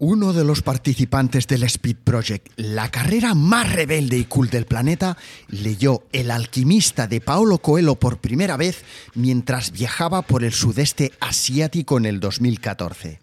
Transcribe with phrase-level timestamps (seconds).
[0.00, 5.18] Uno de los participantes del Speed Project, la carrera más rebelde y cool del planeta,
[5.48, 8.82] leyó El alquimista de Paolo Coelho por primera vez
[9.14, 13.20] mientras viajaba por el sudeste asiático en el 2014.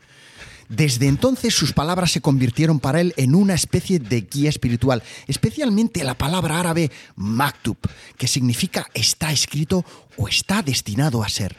[0.70, 6.04] Desde entonces sus palabras se convirtieron para él en una especie de guía espiritual, especialmente
[6.04, 7.78] la palabra árabe maktub,
[8.18, 9.86] que significa está escrito
[10.18, 11.56] o está destinado a ser.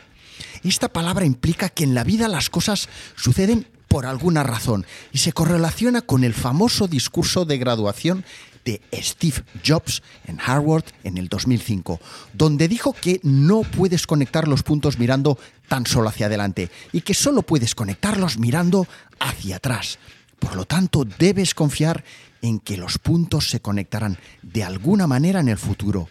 [0.65, 5.33] Esta palabra implica que en la vida las cosas suceden por alguna razón y se
[5.33, 8.25] correlaciona con el famoso discurso de graduación
[8.67, 11.99] de Steve Jobs en Harvard en el 2005,
[12.35, 17.15] donde dijo que no puedes conectar los puntos mirando tan solo hacia adelante y que
[17.15, 18.87] solo puedes conectarlos mirando
[19.19, 19.99] hacia atrás.
[20.39, 22.05] Por lo tanto, debes confiar
[22.43, 26.09] en que los puntos se conectarán de alguna manera en el futuro.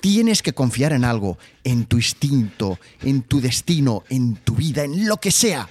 [0.00, 5.06] Tienes que confiar en algo, en tu instinto, en tu destino, en tu vida, en
[5.06, 5.68] lo que sea.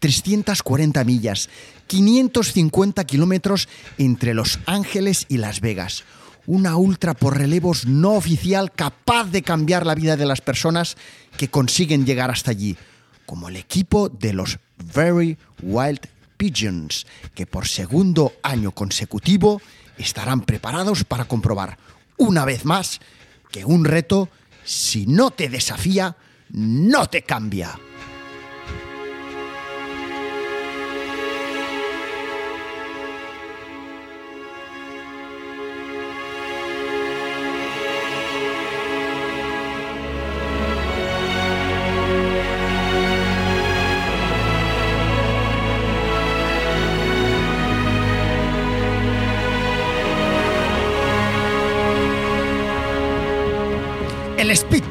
[0.00, 1.48] 340 millas,
[1.86, 6.04] 550 kilómetros entre Los Ángeles y Las Vegas.
[6.46, 10.96] Una ultra por relevos no oficial capaz de cambiar la vida de las personas
[11.36, 12.76] que consiguen llegar hasta allí,
[13.26, 14.58] como el equipo de los
[14.94, 16.00] Very Wild
[16.36, 19.60] Pigeons, que por segundo año consecutivo
[19.98, 21.78] estarán preparados para comprobar,
[22.16, 23.00] una vez más,
[23.50, 24.30] que un reto,
[24.64, 26.16] si no te desafía,
[26.50, 27.78] no te cambia.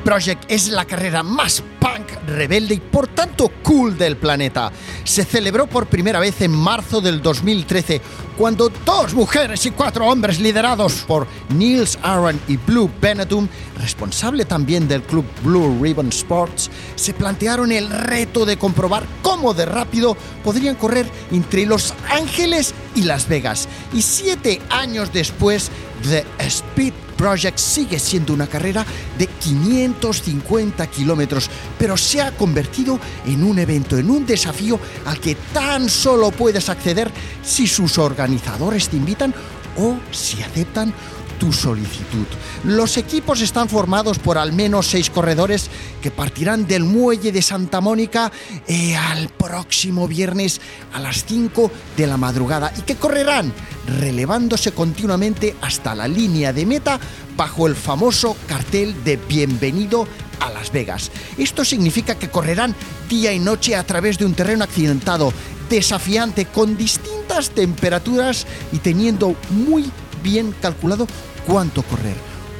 [0.09, 4.71] Project es la carrera más punk, rebelde y por tanto cool del planeta.
[5.03, 8.01] Se celebró por primera vez en marzo del 2013,
[8.35, 14.87] cuando dos mujeres y cuatro hombres liderados por Niels Aaron y Blue Benetton, responsable también
[14.87, 20.73] del club Blue Ribbon Sports, se plantearon el reto de comprobar cómo de rápido podrían
[20.73, 23.67] correr entre Los Ángeles y Las Vegas.
[23.93, 25.69] Y siete años después,
[26.01, 28.85] The Speed Project sigue siendo una carrera
[29.17, 35.35] de 550 kilómetros, pero se ha convertido en un evento, en un desafío al que
[35.35, 37.11] tan solo puedes acceder
[37.43, 39.33] si sus organizadores te invitan
[39.75, 40.93] o si aceptan
[41.39, 42.27] tu solicitud.
[42.65, 45.69] Los equipos están formados por al menos seis corredores
[46.01, 48.31] que partirán del muelle de Santa Mónica
[48.67, 50.59] eh, al próximo viernes
[50.93, 53.53] a las 5 de la madrugada y que correrán
[53.99, 56.99] relevándose continuamente hasta la línea de meta
[57.35, 60.07] bajo el famoso cartel de Bienvenido
[60.41, 61.09] a Las Vegas.
[61.37, 62.75] Esto significa que correrán
[63.07, 65.33] día y noche a través de un terreno accidentado,
[65.69, 69.89] desafiante, con distintas temperaturas y teniendo muy
[70.21, 71.07] bien calculado
[71.45, 72.15] cuánto correr,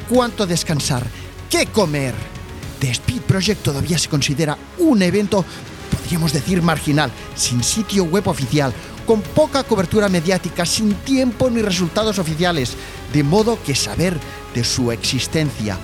[0.09, 1.05] cuánto descansar,
[1.49, 2.13] qué comer.
[2.79, 5.43] The Speed Project todavía se considera un evento,
[5.91, 8.73] podríamos decir, marginal, sin sitio web oficial,
[9.05, 12.75] con poca cobertura mediática, sin tiempo ni resultados oficiales,
[13.11, 14.17] de modo que saber
[14.53, 15.77] de su existencia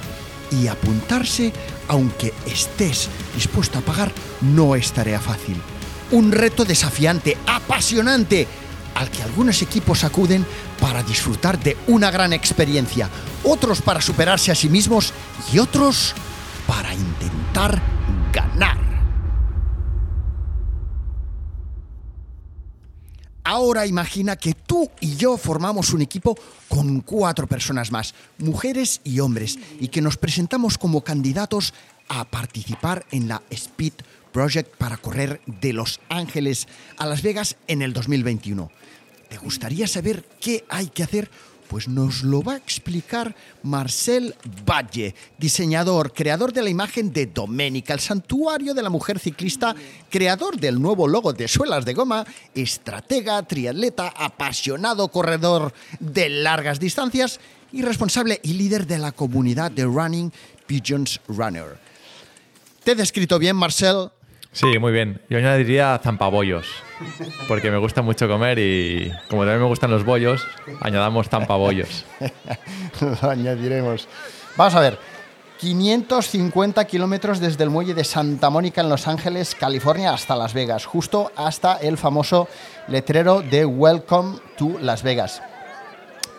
[0.51, 1.51] y apuntarse,
[1.87, 4.11] aunque estés dispuesto a pagar,
[4.41, 5.57] no es tarea fácil.
[6.11, 8.47] Un reto desafiante, apasionante,
[8.93, 10.45] al que algunos equipos acuden
[10.79, 13.09] para disfrutar de una gran experiencia,
[13.43, 15.13] otros para superarse a sí mismos
[15.51, 16.13] y otros
[16.67, 17.81] para intentar
[18.31, 18.85] ganar.
[23.47, 26.35] Ahora imagina que tú y yo formamos un equipo
[26.67, 31.71] con cuatro personas más, mujeres y hombres, y que nos presentamos como candidatos
[32.09, 33.93] a participar en la Speed
[34.31, 36.67] Project para correr de Los Ángeles
[36.97, 38.71] a Las Vegas en el 2021.
[39.35, 41.29] ¿Te gustaría saber qué hay que hacer?
[41.67, 44.33] Pues nos lo va a explicar Marcel
[44.65, 49.75] Valle, diseñador, creador de la imagen de Doménica, el santuario de la mujer ciclista,
[50.09, 57.41] creador del nuevo logo de suelas de goma, estratega, triatleta, apasionado corredor de largas distancias
[57.73, 60.31] y responsable y líder de la comunidad de Running
[60.65, 61.77] Pigeons Runner.
[62.85, 64.11] ¿Te he descrito bien, Marcel?
[64.53, 65.19] Sí, muy bien.
[65.29, 66.67] Yo añadiría zampabollos,
[67.47, 70.45] porque me gusta mucho comer y como también me gustan los bollos,
[70.81, 72.05] añadamos zampabollos.
[73.21, 74.07] Lo añadiremos.
[74.55, 75.15] Vamos a ver.
[75.57, 80.85] 550 kilómetros desde el muelle de Santa Mónica en Los Ángeles, California, hasta Las Vegas,
[80.85, 82.49] justo hasta el famoso
[82.89, 85.41] letrero de Welcome to Las Vegas.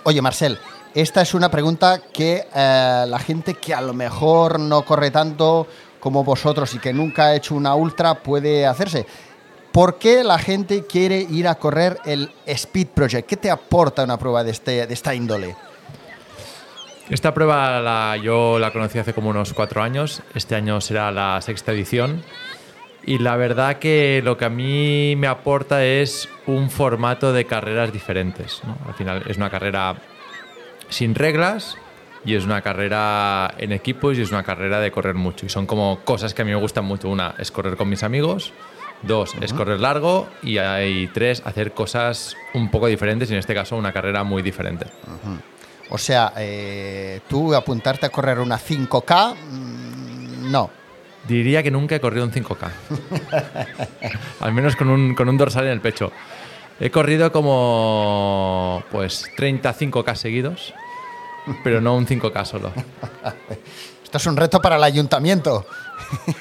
[0.05, 0.59] Oye, Marcel,
[0.95, 5.67] esta es una pregunta que eh, la gente que a lo mejor no corre tanto
[5.99, 9.07] como vosotros y que nunca ha hecho una ultra puede hacerse.
[9.77, 13.29] ¿Por qué la gente quiere ir a correr el Speed Project?
[13.29, 15.55] ¿Qué te aporta una prueba de, este, de esta índole?
[17.11, 20.23] Esta prueba la, yo la conocí hace como unos cuatro años.
[20.35, 22.23] Este año será la sexta edición.
[23.05, 27.93] Y la verdad que lo que a mí me aporta es un formato de carreras
[27.93, 28.63] diferentes.
[28.89, 29.97] Al final es una carrera
[30.89, 31.77] sin reglas
[32.25, 35.45] y es una carrera en equipos y es una carrera de correr mucho.
[35.45, 37.11] Y son como cosas que a mí me gustan mucho.
[37.11, 38.55] Una es correr con mis amigos
[39.03, 40.29] Dos, es correr largo.
[40.43, 44.43] Y hay tres, hacer cosas un poco diferentes y en este caso una carrera muy
[44.43, 44.87] diferente.
[45.91, 50.71] O sea, eh, tú apuntarte a correr una 5K, mm, no.
[51.29, 52.71] Diría que nunca he corrido un 5K.
[54.41, 56.13] Al menos con un, con un dorsal en el pecho.
[56.79, 60.75] He corrido como pues 35K seguidos,
[61.65, 62.73] pero no un 5K solo.
[64.05, 65.67] Esto es un reto para el ayuntamiento.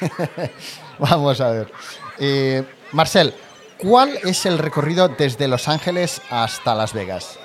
[1.00, 1.72] Vamos a ver.
[2.19, 3.33] Eh, Marcel,
[3.77, 7.39] ¿cuál es el recorrido desde Los Ángeles hasta Las Vegas?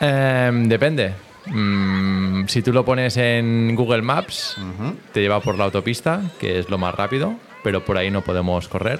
[0.00, 1.14] Em, depende.
[1.46, 4.56] Mm, si tú lo pones en Google Maps,
[5.12, 8.68] te lleva por la autopista, que es lo más rápido, pero por ahí no podemos
[8.68, 8.98] correr.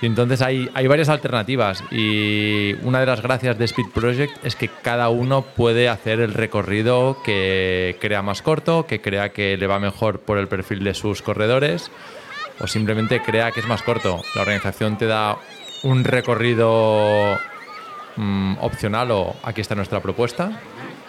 [0.00, 4.54] Y entonces hay, hay varias alternativas y una de las gracias de Speed Project es
[4.54, 9.66] que cada uno puede hacer el recorrido que crea más corto, que crea que le
[9.66, 11.90] va mejor por el perfil de sus corredores
[12.60, 14.22] o simplemente crea que es más corto.
[14.34, 15.38] La organización te da
[15.82, 17.38] un recorrido
[18.16, 20.60] mm, opcional o aquí está nuestra propuesta,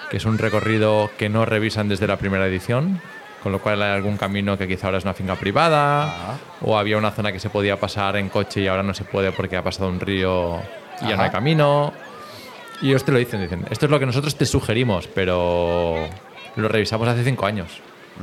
[0.09, 3.01] que es un recorrido que no revisan desde la primera edición,
[3.41, 6.97] con lo cual hay algún camino que quizá ahora es una finca privada o había
[6.97, 9.63] una zona que se podía pasar en coche y ahora no se puede porque ha
[9.63, 10.61] pasado un río
[11.01, 11.93] y ya no hay camino.
[12.81, 16.07] Y ellos te lo dicen, dicen, esto es lo que nosotros te sugerimos, pero
[16.55, 17.81] lo revisamos hace cinco años.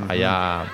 [0.08, 0.64] Allá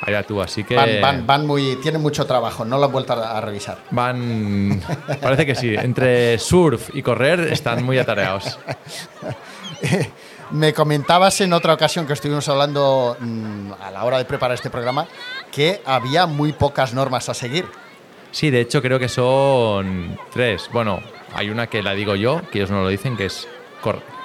[0.00, 0.76] Allá tú, así que.
[1.00, 1.76] Van, van, muy.
[1.76, 3.78] Tienen mucho trabajo, no lo han vuelto a, revisar.
[3.90, 4.82] Van.
[5.20, 5.74] Parece que sí.
[5.74, 8.58] Entre surf y correr están muy atareados.
[10.50, 14.70] Me comentabas en otra ocasión que estuvimos hablando mm, a la hora de preparar este
[14.70, 15.08] programa
[15.50, 17.66] que había muy pocas normas a seguir.
[18.30, 20.68] Sí, de hecho creo que son tres.
[20.72, 21.00] Bueno,
[21.34, 23.48] hay una que la digo yo, que ellos no lo dicen, que es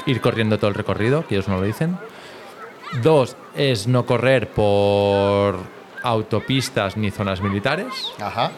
[0.05, 1.97] ir corriendo todo el recorrido, que ellos no lo dicen.
[2.99, 5.57] Dos es no correr por
[6.03, 8.11] autopistas ni zonas militares.
[8.19, 8.51] Ajá.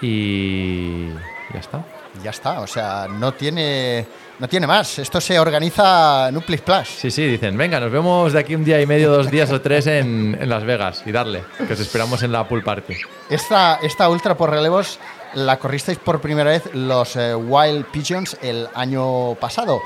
[0.00, 1.08] Y
[1.52, 1.84] ya está.
[2.22, 4.06] Ya está, o sea, no tiene,
[4.38, 4.98] no tiene más.
[4.98, 6.88] Esto se organiza en un plus plus.
[6.88, 9.60] Sí, sí, dicen, venga, nos vemos de aquí un día y medio, dos días o
[9.60, 12.94] tres en, Las Vegas y darle, que os esperamos en la pool party.
[13.30, 14.98] Esta, esta ultra por relevos
[15.34, 19.80] la corristeis por primera vez los eh, Wild Pigeons el año pasado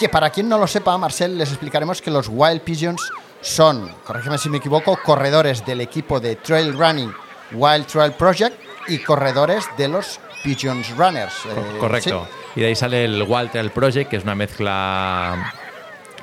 [0.00, 3.12] que para quien no lo sepa, Marcel, les explicaremos que los Wild Pigeons
[3.42, 7.12] son, corrígeme si me equivoco, corredores del equipo de Trail Running
[7.52, 8.58] Wild Trail Project
[8.88, 11.34] y corredores de los Pigeons Runners.
[11.44, 12.26] Eh, correcto.
[12.56, 15.52] Y de ahí sale el Wild Trail Project, que es una mezcla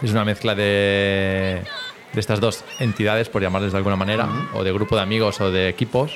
[0.02, 1.62] es una mezcla de,
[2.14, 5.52] de estas dos entidades, por llamarles de alguna manera, o de grupo de amigos o
[5.52, 6.14] de equipos.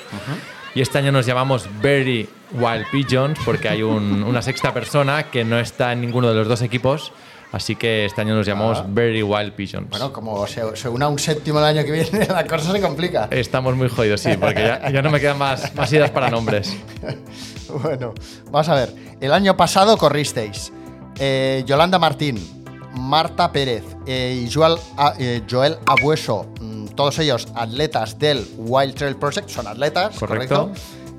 [0.74, 5.60] Y este año nos llamamos Very Wild Pigeons porque hay una sexta persona que no
[5.60, 7.12] está en ninguno de los dos equipos
[7.52, 8.86] Así que este año nos llamamos ah.
[8.88, 9.90] Very Wild Pigeons.
[9.90, 13.28] Bueno, como se, una un séptimo el año que viene, la cosa se complica.
[13.30, 16.76] Estamos muy jodidos, sí, porque ya, no me quedan más, más ideas para nombres.
[17.84, 18.14] bueno,
[18.46, 18.96] vamos a ver.
[19.20, 20.72] El año pasado corristeis
[21.20, 22.40] eh, Yolanda Martín,
[22.94, 24.78] Marta Pérez eh, y Joel,
[25.20, 30.72] eh, Joel Abueso, mm, todos ellos atletas del Wild Trail Project, son atletas, correcto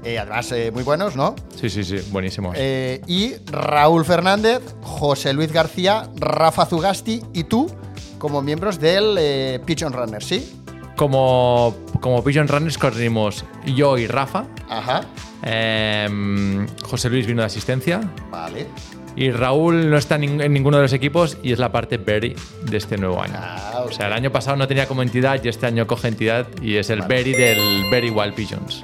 [0.04, 1.34] eh, además, eh, muy buenos, ¿no?
[1.60, 2.56] Sí, sí, sí, buenísimos.
[2.58, 7.70] Eh, y Raúl Fernández, José Luis García, Rafa Zugasti y tú
[8.18, 10.60] como miembros del Pigeon Runner, ¿sí?
[10.96, 14.44] Como, como Pigeon Runners corrimos yo y Rafa.
[14.68, 15.02] Ajá.
[15.42, 18.00] Em, José Luis vino de asistencia.
[18.30, 18.68] Vale.
[19.16, 22.76] Y Raúl no está en ninguno de los equipos y es la parte Berry de
[22.76, 23.34] este nuevo año.
[23.36, 26.46] Ah, o sea, el año pasado no tenía como entidad y este año coge entidad
[26.62, 28.82] y es el Berry del Berry Wild Pigeons.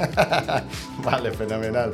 [1.04, 1.92] vale, fenomenal.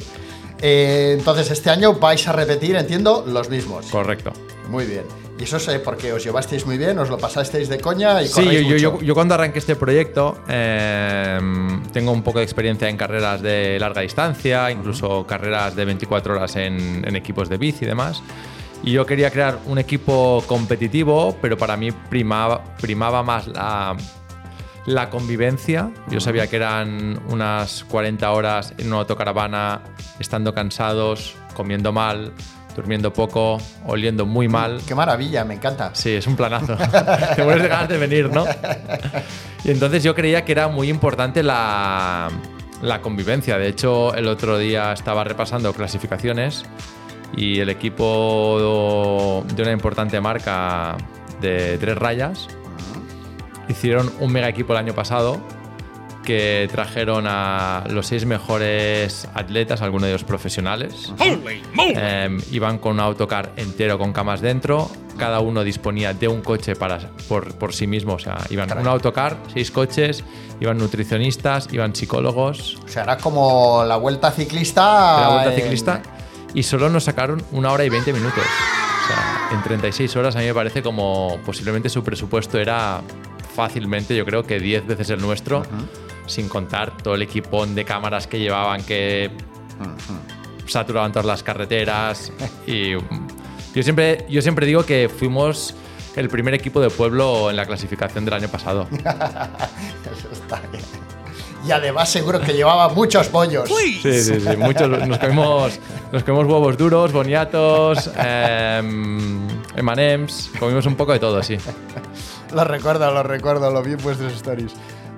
[0.61, 3.87] Eh, entonces, este año vais a repetir, entiendo, los mismos.
[3.87, 4.33] Correcto.
[4.69, 5.05] Muy bien.
[5.39, 8.45] Y eso es porque os llevasteis muy bien, os lo pasasteis de coña y Sí,
[8.67, 13.43] yo, yo, yo, cuando arranqué este proyecto em, tengo un poco de experiencia en carreras
[13.43, 18.23] de larga distancia, incluso carreras de 24 horas en, en equipos de bici y demás.
[18.85, 23.97] Y yo quería crear un equipo competitivo, pero para mí primaba, primaba más la,
[24.87, 29.81] La convivencia, yo sabía que eran unas 40 horas en una autocaravana,
[30.21, 32.33] estando cansados, comiendo mal,
[32.75, 34.81] durmiendo poco, oliendo muy mal.
[34.87, 35.91] Qué maravilla, me encanta.
[35.95, 36.77] Sí, es un planazo.
[37.37, 38.45] Te mueres de ganas de venir, ¿no?
[39.65, 42.29] Y entonces yo creía que era muy importante la,
[42.83, 43.59] la convivencia.
[43.59, 46.65] De hecho, el otro día estaba repasando clasificaciones
[47.37, 50.97] y el equipo de una importante marca
[51.41, 52.49] de tres rayas
[53.69, 55.41] hicieron un mega equipo el año pasado
[56.25, 61.13] que trajeron a los seis mejores atletas, algunos de ellos profesionales.
[61.97, 64.91] Eh, iban con un autocar entero con camas dentro.
[65.19, 68.15] Cada uno disponía de un coche para, por, por sí mismo.
[68.15, 70.25] O sea, iban un autocar, seis coches,
[70.61, 72.79] iban nutricionistas, iban psicólogos.
[72.85, 75.21] O sea, era como la vuelta ciclista.
[75.21, 76.03] La vuelta en- ciclista.
[76.55, 78.43] Y solo nos sacaron una hora y 20 minutos.
[78.45, 83.03] O sea, en 36 horas a mí me parece como posiblemente su presupuesto era
[83.55, 85.63] fácilmente, yo creo que 10 veces el nuestro,
[86.27, 89.31] sin contar todo el equipón de cámaras que llevaban que
[90.67, 92.33] saturaban todas las carreteras.
[92.67, 95.75] y yo siempre, yo siempre digo que fuimos
[96.17, 98.87] el primer equipo de pueblo en la clasificación del año pasado.
[98.93, 100.85] Eso está bien.
[101.67, 103.69] Y además seguro que llevaba muchos pollos.
[103.69, 104.57] Sí, sí, sí.
[104.59, 105.81] Muchos, nos, comimos,
[106.13, 111.57] nos comimos huevos duros, boniatos, em, M&M's, comimos un poco de todo, sí.
[112.53, 114.75] Lo recuerdo, lo recuerdo, lo vi en vuestros stories.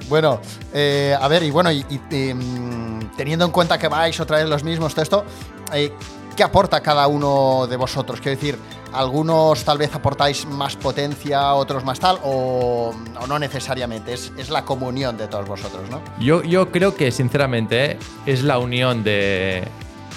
[0.09, 0.41] Bueno,
[0.73, 4.63] eh, a ver, y bueno, y, mm, teniendo en cuenta que vais otra vez los
[4.63, 5.25] mismos, esto,
[5.73, 5.93] eh,
[6.37, 8.21] ¿qué aporta cada uno de vosotros?
[8.21, 8.59] Quiero decir,
[8.93, 12.95] algunos tal vez aportáis más potencia, otros más tal, o,
[13.27, 16.01] no necesariamente, es, la comunión de todos vosotros, ¿no?
[16.21, 19.67] Yo, yo creo que, sinceramente, es la unión de.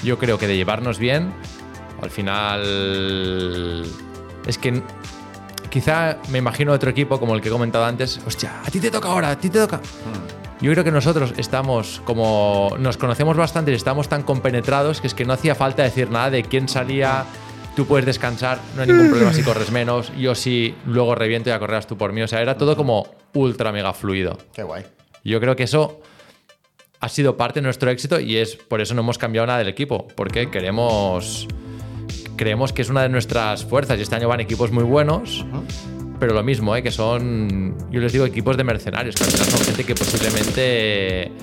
[0.03, 1.34] Yo creo que de llevarnos bien.
[2.01, 3.86] Al final.
[4.46, 4.81] Es que.
[5.69, 8.19] Quizá me imagino otro equipo como el que he comentado antes.
[8.25, 9.79] Hostia, a ti te toca ahora, a ti te toca.
[10.61, 12.75] Yo creo que nosotros estamos como.
[12.79, 16.31] Nos conocemos bastante y estamos tan compenetrados que es que no hacía falta decir nada
[16.31, 17.25] de quién salía.
[17.75, 20.11] Tú puedes descansar, no hay ningún problema si corres menos.
[20.17, 22.21] Yo sí, luego reviento y ya correrás tú por mí.
[22.21, 24.38] O sea, era todo como ultra mega fluido.
[24.53, 24.83] Qué guay.
[25.23, 26.01] Yo creo que eso
[26.99, 29.69] ha sido parte de nuestro éxito y es por eso no hemos cambiado nada del
[29.69, 31.47] equipo, porque queremos
[32.39, 35.46] creemos que es una de nuestras fuerzas y este año van equipos muy buenos,
[36.22, 36.81] pero lo mismo, ¿eh?
[36.81, 41.34] que son, yo les digo, equipos de mercenarios, que al final son gente que posiblemente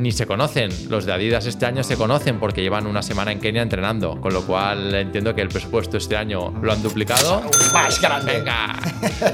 [0.00, 0.70] ni se conocen.
[0.88, 4.32] Los de Adidas este año se conocen porque llevan una semana en Kenia entrenando, con
[4.32, 7.42] lo cual entiendo que el presupuesto este año lo han duplicado.
[7.72, 8.32] Más grande.
[8.38, 8.78] Venga,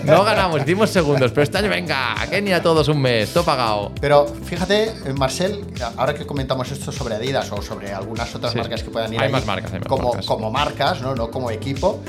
[0.05, 3.93] no ganamos, hicimos segundos, pero este año venga, a Kenia todos un mes, todo pagado.
[4.01, 5.65] Pero fíjate, eh, Marcel,
[5.97, 8.59] ahora que comentamos esto sobre Adidas o sobre algunas otras Sí.
[8.59, 10.27] marcas que puedan ir Hay ahí, más marcas, hay más como, marcas.
[10.27, 11.15] como marcas, ¿no?
[11.15, 12.01] no como equipo,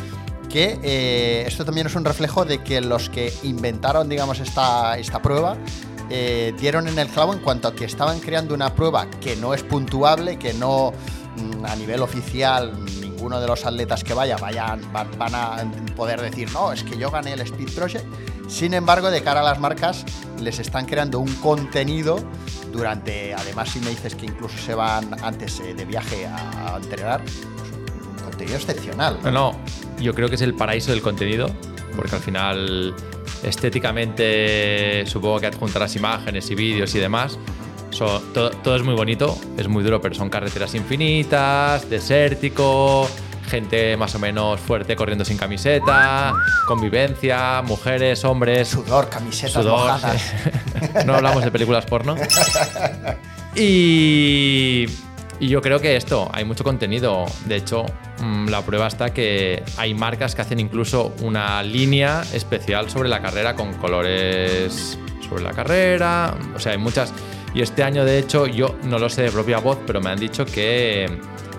[0.50, 5.22] que eh, esto también es un reflejo de que los que inventaron, digamos, esta, esta
[5.22, 5.58] prueba
[6.10, 9.54] eh, dieron en el clavo en cuanto a que estaban creando una prueba que no
[9.54, 10.94] es puntuable, que no
[11.36, 16.52] mm, a nivel oficial ninguno de los atletas que vaya vayan, van, a poder decir,
[16.52, 18.06] no, es que yo gané el Speed Project.
[18.48, 20.06] Sin embargo, de cara a las marcas,
[20.40, 22.20] les están creando un contenido
[22.72, 27.22] durante, además si me dices que incluso se van antes eh, de viaje a, entrenar,
[27.24, 27.42] pues,
[28.08, 29.20] un contenido excepcional.
[29.24, 29.60] No, no,
[30.00, 31.50] yo creo que es el paraíso del contenido,
[31.96, 32.96] porque al final
[33.44, 37.38] estéticamente supongo que adjuntarás imágenes y vídeos y demás.
[37.92, 43.10] So- todo, todo es muy bonito, es muy duro, pero son carreteras infinitas, desértico,
[43.50, 46.34] gente más o menos fuerte corriendo sin camiseta,
[46.68, 49.80] convivencia, mujeres, hombres, Sudor, camisetas sudor.
[49.80, 50.34] mojadas.
[51.06, 52.16] no hablamos de películas porno.
[53.60, 54.86] Y,
[55.40, 57.26] y yo creo que esto, hay mucho contenido.
[57.46, 57.86] De hecho,
[58.20, 63.22] mm, la prueba está que hay marcas que hacen incluso una línea especial sobre la
[63.22, 66.36] carrera con colores sobre la carrera.
[66.56, 67.14] O sea, hay muchas.
[67.54, 70.20] Y este año, de hecho, yo no lo sé de propia voz, pero me han
[70.20, 71.08] dicho que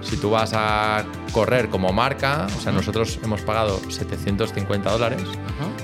[0.00, 5.22] si tú vas a correr como marca, o sea, nosotros hemos pagado 750 dólares.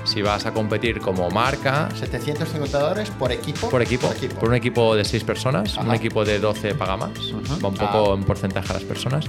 [0.03, 3.69] Si vas a competir como marca, 750 dólares por equipo.
[3.69, 7.11] por equipo, por, un equipo de 6 personas, un equipo de 12 paga más,
[7.63, 8.15] va un poco Ah.
[8.15, 9.25] en porcentaje a las personas.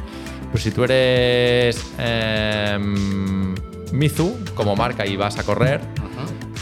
[0.50, 3.54] Pues si tú eres em,
[3.92, 5.80] Mizu como marca y vas a correr,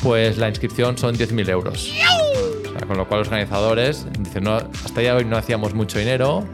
[0.03, 1.91] pues la inscripción son 10.000 euros.
[2.69, 5.99] O sea, con lo cual los organizadores dicen, no, hasta ya hoy no hacíamos mucho
[5.99, 6.45] dinero,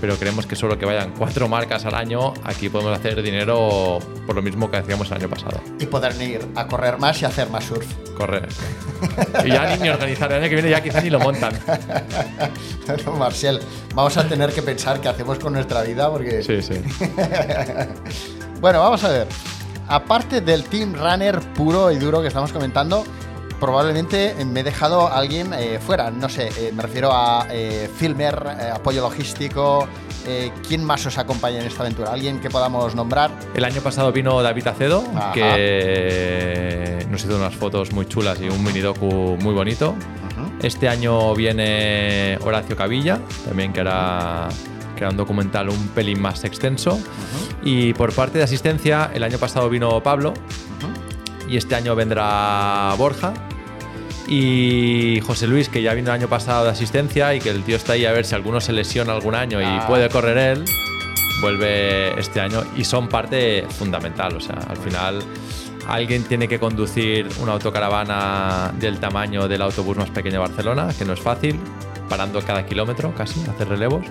[0.00, 4.34] pero queremos que solo que vayan cuatro marcas al año, aquí podemos hacer dinero por
[4.34, 5.60] lo mismo que hacíamos el año pasado.
[5.78, 7.86] Y poder ir a correr más y hacer más surf.
[8.16, 8.48] Correr.
[9.44, 11.52] Y ya ni organizar, el año que viene ya quizá ni lo montan.
[13.06, 13.60] No, Marcel,
[13.94, 16.42] vamos a tener que pensar qué hacemos con nuestra vida porque...
[16.42, 16.74] Sí, sí.
[18.60, 19.26] Bueno, vamos a ver.
[19.88, 23.04] Aparte del Team Runner puro y duro que estamos comentando,
[23.60, 26.10] probablemente me he dejado a alguien eh, fuera.
[26.10, 28.34] No sé, eh, me refiero a eh, Filmer,
[28.72, 29.86] apoyo logístico.
[30.68, 32.12] ¿Quién más os acompaña en esta aventura?
[32.12, 33.30] ¿Alguien que podamos nombrar?
[33.54, 35.32] El año pasado vino David Acedo, Ajá.
[35.32, 39.94] que nos hizo unas fotos muy chulas y un mini docu muy bonito.
[40.62, 44.48] Este año viene Horacio Cavilla, también que hará,
[44.94, 47.00] que hará un documental un pelín más extenso.
[47.64, 50.34] Y por parte de asistencia, el año pasado vino Pablo
[51.50, 53.34] y este año vendrá Borja.
[54.28, 57.76] Y José Luis, que ya vino el año pasado de asistencia y que el tío
[57.76, 59.84] está ahí a ver si alguno se lesiona algún año y Ah.
[59.88, 60.64] puede correr él,
[61.40, 64.36] vuelve este año y son parte fundamental.
[64.36, 65.20] O sea, al final
[65.88, 71.04] alguien tiene que conducir una autocaravana del tamaño del autobús más pequeño de Barcelona, que
[71.04, 71.58] no es fácil,
[72.08, 74.06] parando cada kilómetro casi, hacer relevos.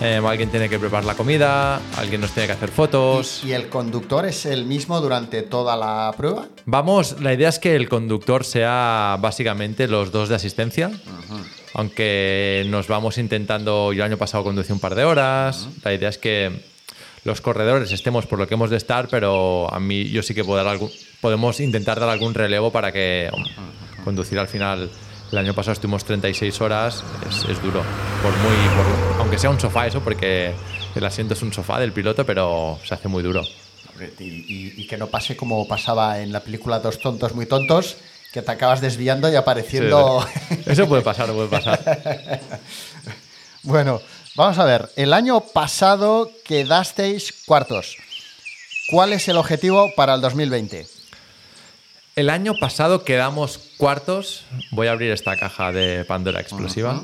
[0.00, 3.42] Eh, alguien tiene que preparar la comida, alguien nos tiene que hacer fotos.
[3.44, 6.48] ¿Y el conductor es el mismo durante toda la prueba?
[6.64, 10.90] Vamos, la idea es que el conductor sea básicamente los dos de asistencia.
[11.74, 15.68] Aunque nos vamos intentando, yo el año pasado conducí un par de horas.
[15.84, 16.50] La idea es que
[17.24, 20.42] los corredores estemos por lo que hemos de estar, pero a mí yo sí que
[20.44, 23.30] puedo dar algún- podemos intentar dar algún relevo para que
[24.04, 24.90] conducir al final.
[25.32, 27.82] El año pasado estuvimos 36 horas, es, es duro.
[28.22, 30.52] Por muy, por- aunque sea un sofá eso, porque
[30.94, 33.42] el asiento es un sofá del piloto, pero se hace muy duro.
[34.18, 37.96] Y, y- y que no pase como pasaba en la película Dos tontos muy tontos,
[38.32, 40.26] que te acabas desviando y apareciendo...
[40.48, 41.80] Sí, eso puede pasar, puede pasar.
[43.62, 44.02] bueno,
[44.34, 44.90] vamos a ver.
[44.96, 47.96] El año pasado quedasteis cuartos.
[48.90, 50.86] ¿Cuál es el objetivo para el 2020?
[52.16, 54.44] El año pasado quedamos cuartos.
[54.70, 57.02] Voy a abrir esta caja de Pandora explosiva.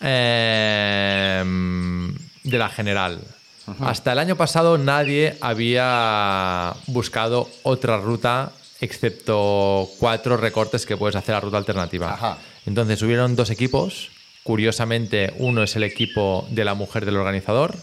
[0.00, 1.44] Eh,
[2.42, 3.20] de la general.
[3.80, 11.34] Hasta el año pasado nadie había buscado otra ruta excepto cuatro recortes que puedes hacer
[11.34, 12.14] a ruta alternativa.
[12.14, 12.38] Ajá.
[12.64, 14.08] Entonces hubieron dos equipos.
[14.42, 17.76] Curiosamente, uno es el equipo de la mujer del organizador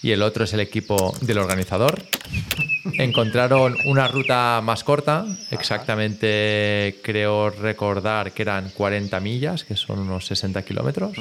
[0.00, 2.04] y el otro es el equipo del organizador.
[3.02, 10.26] Encontraron una ruta más corta, exactamente creo recordar que eran 40 millas, que son unos
[10.26, 11.12] 60 kilómetros,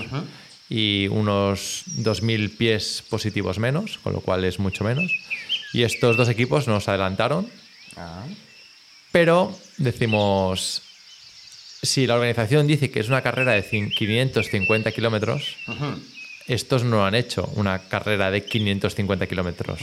[0.69, 5.11] y unos 2.000 pies positivos menos, con lo cual es mucho menos.
[5.73, 7.47] Y estos dos equipos nos adelantaron,
[9.11, 10.81] pero decimos,
[11.81, 15.55] si la organización dice que es una carrera de cin- 550 kilómetros,
[16.47, 19.79] estos no han hecho una carrera de 550 kilómetros.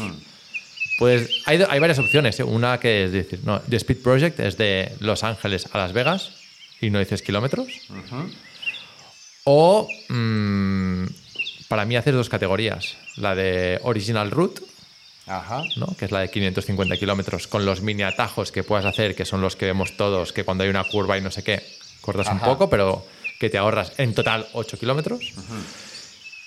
[0.99, 2.39] Pues hay, hay varias opciones.
[2.41, 2.45] ¿eh?
[2.45, 6.31] Una que es decir, no, The Speed Project es de Los Ángeles a Las Vegas
[6.81, 7.69] y no dices kilómetros.
[9.45, 11.05] O mm,
[11.69, 12.97] para mí haces dos categorías.
[13.17, 14.63] La de Original Route,
[15.27, 15.63] Ajá.
[15.77, 15.87] ¿no?
[15.99, 19.41] que es la de 550 kilómetros, con los mini atajos que puedas hacer, que son
[19.41, 21.63] los que vemos todos, que cuando hay una curva y no sé qué,
[22.01, 23.05] cortas un poco, pero
[23.39, 25.33] que te ahorras en total 8 kilómetros.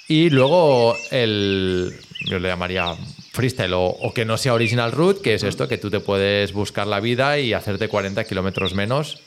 [0.09, 1.95] Y luego el,
[2.25, 2.95] yo le llamaría
[3.31, 6.51] freestyle o, o que no sea original route, que es esto, que tú te puedes
[6.51, 9.19] buscar la vida y hacerte 40 kilómetros menos.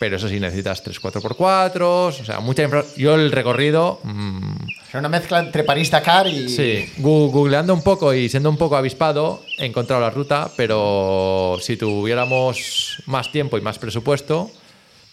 [0.00, 4.54] Pero eso sí, necesitas 3 4x4, o sea, mucha infra- Yo el recorrido, mm,
[4.88, 6.48] Es una mezcla entre París-Dakar y...
[6.48, 11.76] Sí, googleando un poco y siendo un poco avispado, he encontrado la ruta, pero si
[11.76, 14.50] tuviéramos más tiempo y más presupuesto,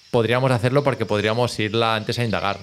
[0.09, 2.57] podríamos hacerlo porque podríamos irla antes a indagar.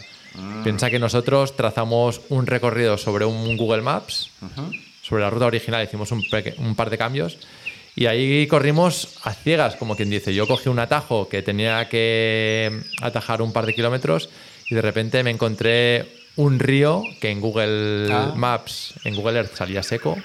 [0.64, 4.30] Piensa que nosotros trazamos un recorrido sobre un Google Maps,
[5.02, 6.22] sobre la ruta original, hicimos un,
[6.58, 7.38] un par de cambios
[7.94, 10.34] y ahí corrimos a ciegas, como quien dice.
[10.34, 14.28] Yo cogí un atajo que tenía que atajar un par de kilómetros
[14.68, 18.32] y de repente me encontré un río que en Google Ah.
[18.36, 20.18] Maps, en Google Earth salía seco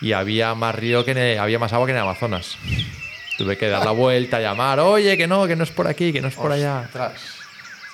[0.00, 2.56] y había más río que en había más agua que en el Amazonas.
[3.36, 6.20] Tuve que dar la vuelta, llamar, oye, que no, que no es por aquí, que
[6.20, 6.82] no es por allá.
[6.86, 7.37] Ostras.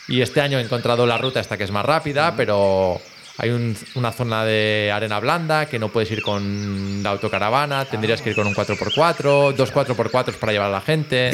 [0.09, 3.01] Y este año he encontrado la ruta esta que es más rápida, pero
[3.39, 8.21] hay un- una zona de arena blanda que no puedes ir con la autocaravana, tendrías
[8.23, 11.31] que ir con un 4x4, dos 4x4 para llevar a la gente.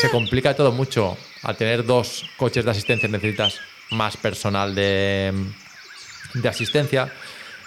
[0.00, 1.16] Se complica todo mucho.
[1.42, 3.58] Al tener dos coches de asistencia necesitas
[3.90, 5.32] más personal de,
[6.34, 7.12] de asistencia.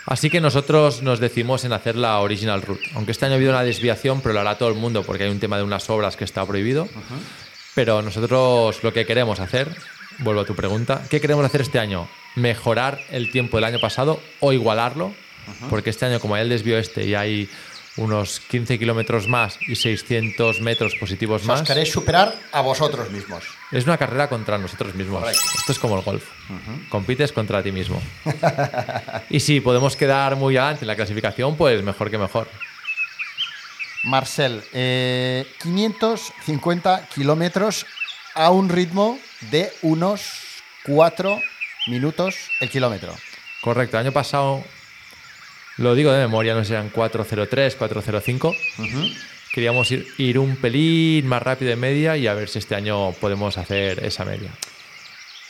[0.06, 2.82] Así que nosotros nos decimos en hacer la original route.
[2.96, 5.30] Aunque este año ha habido una desviación, pero lo hará todo el mundo porque hay
[5.30, 6.88] un tema de unas obras que está prohibido.
[7.76, 9.68] Pero nosotros lo que queremos hacer,
[10.20, 12.08] vuelvo a tu pregunta, ¿qué queremos hacer este año?
[12.36, 15.14] Mejorar el tiempo del año pasado o igualarlo,
[15.70, 17.50] porque este año como hay el desvío este y hay
[17.98, 23.44] unos 15 kilómetros más y 600 metros positivos Os más, queréis superar a vosotros mismos.
[23.72, 25.20] es una carrera contra nosotros mismos.
[25.22, 25.42] Correcto.
[25.58, 26.24] Esto es como el golf.
[26.90, 28.02] Compites contra ti mismo.
[29.30, 32.48] y si podemos quedar muy adelante en la clasificación, pues mejor que mejor.
[34.04, 37.86] Marcel, eh, 550 kilómetros
[38.36, 39.20] a un ritmo
[39.52, 40.22] de unos
[40.86, 41.40] 4
[41.88, 43.14] minutos el kilómetro.
[43.62, 44.64] Correcto, el año pasado,
[45.78, 49.16] lo digo de memoria, no sé, eran 4.03, 4.05.
[49.54, 53.12] Queríamos ir, ir un pelín más rápido de media y a ver si este año
[53.14, 54.52] podemos hacer esa media.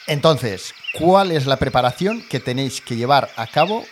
[0.08, 3.86] Entonces, ¿cuál es la preparación que tenéis que llevar a cabo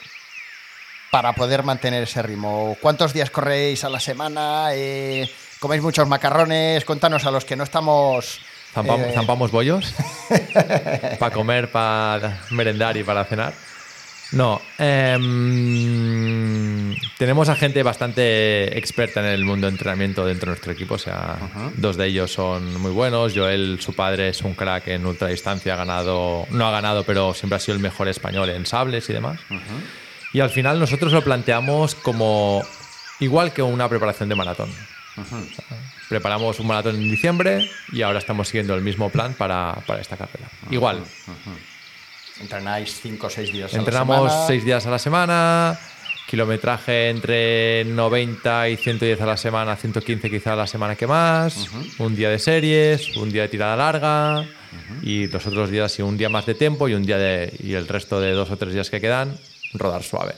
[1.12, 2.76] para poder mantener ese ritmo?
[2.82, 4.70] ¿Cuántos días corréis a la semana?
[4.74, 6.86] Eh, ¿Coméis muchos macarrones?
[6.86, 8.40] Cuéntanos a los que no estamos...
[8.82, 9.94] Zampam- eh, ¿Zampamos bollos?
[11.20, 13.54] ¿Para comer, para merendar y para cenar?
[14.34, 14.60] No.
[15.68, 20.96] em, tenemos a gente bastante experta en el mundo de entrenamiento dentro de nuestro equipo.
[20.96, 21.38] O sea,
[21.76, 23.34] dos de ellos son muy buenos.
[23.36, 25.74] Joel, su padre, es un crack en ultradistancia.
[25.74, 29.14] Ha ganado, no ha ganado, pero siempre ha sido el mejor español en sables y
[29.14, 29.40] demás.
[30.34, 32.62] Y al final nosotros lo planteamos como
[33.22, 34.70] igual que una preparación de maratón.
[36.10, 40.16] Preparamos un maratón en diciembre y ahora estamos siguiendo el mismo plan para, para esta
[40.18, 40.48] carrera.
[40.72, 41.04] Igual,
[42.40, 44.48] Entrenáis 5 o 6 días entrenamos a la semana.
[44.48, 45.80] seis días a la semana,
[46.30, 51.68] kilometraje entre 90 y 110 a la semana, 115 quizá a la semana que más,
[51.98, 54.46] un día de series, un día de tirada larga
[55.02, 57.74] y los otros días y un día más de tiempo y un día de y
[57.74, 59.36] el resto de dos o tres días que quedan
[59.74, 60.36] rodar suave.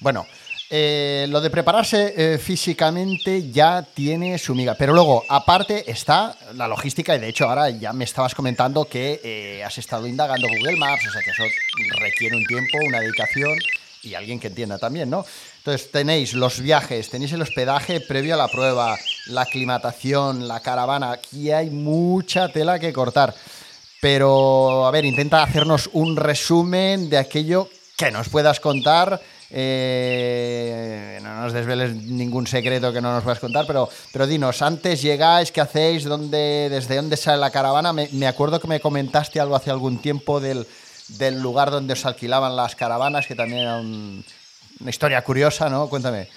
[0.00, 0.26] Bueno,
[0.74, 6.66] eh, lo de prepararse eh, físicamente ya tiene su miga, pero luego, aparte, está la
[6.66, 10.78] logística, y de hecho ahora ya me estabas comentando que eh, has estado indagando Google
[10.78, 11.42] Maps, o sea que eso
[12.00, 13.52] requiere un tiempo, una dedicación
[14.02, 15.26] y alguien que entienda también, ¿no?
[15.58, 21.12] Entonces tenéis los viajes, tenéis el hospedaje previo a la prueba, la aclimatación, la caravana,
[21.12, 23.34] aquí hay mucha tela que cortar.
[24.00, 29.20] Pero, a ver, intenta hacernos un resumen de aquello que nos puedas contar.
[29.54, 35.02] Eh, no nos desveles ningún secreto que no nos puedas contar, pero, pero dinos, antes
[35.02, 36.04] llegáis, ¿qué hacéis?
[36.04, 37.92] ¿Dónde, ¿Desde dónde sale la caravana?
[37.92, 40.66] Me, me acuerdo que me comentaste algo hace algún tiempo del,
[41.18, 44.24] del lugar donde os alquilaban las caravanas, que también era un-
[44.80, 45.88] una historia curiosa, ¿no?
[45.88, 46.28] Cuéntame.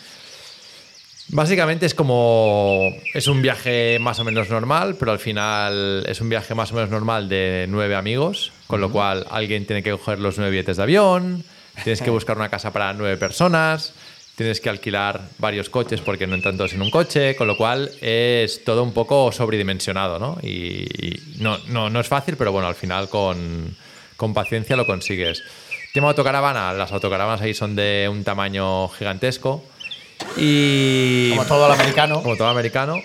[1.30, 2.92] Básicamente es como.
[3.16, 6.76] Es un viaje más o menos normal, pero al final es un viaje más o
[6.76, 10.78] menos normal de nueve amigos, con lo cual alguien tiene que coger los nueve billetes
[10.78, 11.44] de avión,
[11.84, 13.94] tienes que buscar una casa para nueve personas,
[14.36, 17.92] tienes que alquilar varios coches porque no entran todos en un coche, con lo cual
[18.02, 20.38] es todo un poco sobredimensionado, ¿no?
[20.42, 23.76] Y, y no, no, no es fácil, pero bueno, al final con,
[24.18, 25.44] con paciencia lo consigues.
[25.94, 29.64] Tema autocaravana, las autocaravanas ahí son de un tamaño gigantesco.
[30.38, 32.22] Y Como todo el americano.
[32.22, 33.00] como todo americano,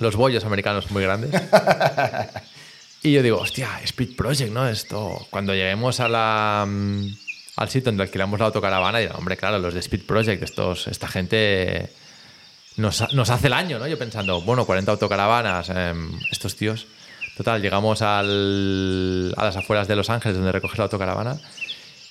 [0.00, 1.30] los bollos americanos son muy grandes.
[3.02, 4.68] y yo digo, hostia, Speed Project, ¿no?
[4.68, 7.06] Esto, cuando lleguemos a la, mm,
[7.58, 11.08] al sitio donde alquilamos la autocaravana, digo, hombre, claro, los de Speed Project, estos, esta
[11.08, 11.90] gente
[12.76, 13.86] nos, nos hace el año, ¿no?
[13.86, 16.86] Yo pensando, bueno, 40 autocaravanas, em, estos tíos.
[17.36, 21.38] Total, llegamos al- a las afueras de Los Ángeles, donde recoges la autocaravana,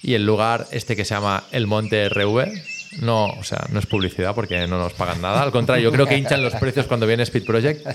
[0.01, 2.51] y el lugar este que se llama El Monte RV,
[3.01, 5.41] no, o sea, no es publicidad porque no nos pagan nada.
[5.43, 7.85] Al contrario, yo creo que hinchan los precios cuando viene Speed Project.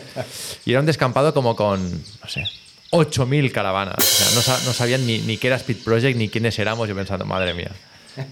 [0.66, 2.44] Y era un descampado como con, no sé,
[2.92, 3.96] 8.000 caravanas.
[3.98, 6.88] O sea, no, sa- no sabían ni, ni qué era Speed Project ni quiénes éramos.
[6.88, 7.70] Yo pensando, madre mía.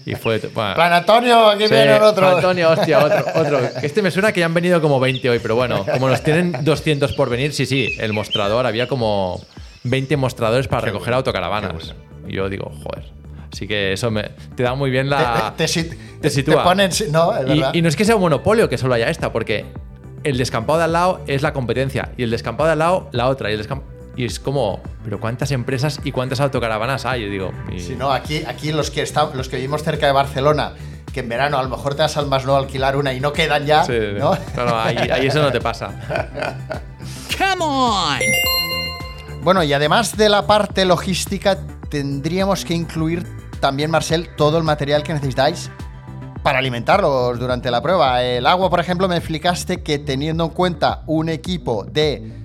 [0.05, 0.37] Y fue.
[0.53, 2.35] bueno, Plan Antonio, aquí Sí, viene el otro.
[2.35, 3.59] Antonio, hostia, otro, otro.
[3.81, 6.55] Este me suena que ya han venido como 20 hoy, pero bueno, como nos tienen
[6.63, 9.41] 200 por venir, sí, sí, el mostrador, había como
[9.83, 11.95] 20 mostradores para recoger autocaravanas.
[12.27, 13.05] Y yo digo, joder.
[13.51, 15.55] Así que eso me, te da muy bien la.
[15.57, 16.63] Te, te, sit- te sitúa.
[16.63, 17.73] ponen- no, es Y- verdad.
[17.73, 19.65] y, no es que sea un monopolio que solo haya esta, porque
[20.23, 23.27] el descampado de al lado es la competencia y el descampado de al lado la
[23.27, 23.49] otra.
[23.49, 23.81] Y, el descam-
[24.15, 27.23] y es como, pero ¿cuántas empresas y cuántas autocaravanas hay?
[27.23, 30.11] Yo digo, y- Si no, aquí, aquí los que estamos, los que vivimos cerca de
[30.11, 30.73] Barcelona,
[31.13, 33.33] que en verano a lo mejor te vas al más no alquilar una y no
[33.33, 34.35] quedan ya, Sí, ¿no?
[34.55, 35.89] no, no, ahí, ahí eso no te pasa.
[37.37, 38.19] Come on!
[39.43, 41.57] Bueno, y además de la parte logística,
[41.89, 43.25] tendríamos que incluir
[43.59, 45.69] también, Marcel, todo el material que necesitáis
[46.43, 48.23] para alimentarlos durante la prueba.
[48.23, 52.40] El agua, por ejemplo, me explicaste que teniendo en cuenta un equipo de,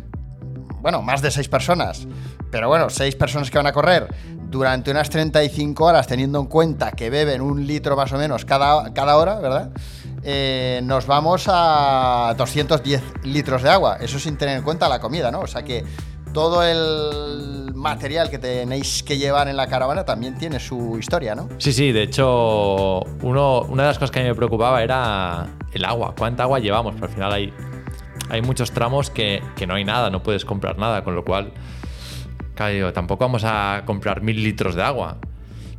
[0.87, 2.07] bueno, más de seis personas,
[2.49, 4.07] pero bueno, seis personas que van a correr
[4.49, 8.95] durante unas 35 horas, teniendo en cuenta que beben un litro más o menos cada,
[8.95, 9.73] cada hora, ¿verdad?
[10.23, 13.97] Eh, nos vamos a 210 litros de agua.
[14.01, 15.41] Eso sin tener en cuenta la comida, ¿no?
[15.41, 15.85] O sea que
[16.33, 21.49] todo el material que tenéis que llevar en la caravana también tiene su historia, ¿no?
[21.59, 25.85] Sí, sí, de hecho, una de las cosas que a mí me preocupaba era el
[25.85, 26.15] agua.
[26.17, 26.95] ¿Cuánta agua llevamos?
[26.95, 27.53] Pero al final hay,
[28.31, 31.53] hay muchos tramos que, que no hay nada, no puedes comprar nada, con lo cual,
[32.55, 35.19] claro, tampoco vamos a comprar mil litros de agua.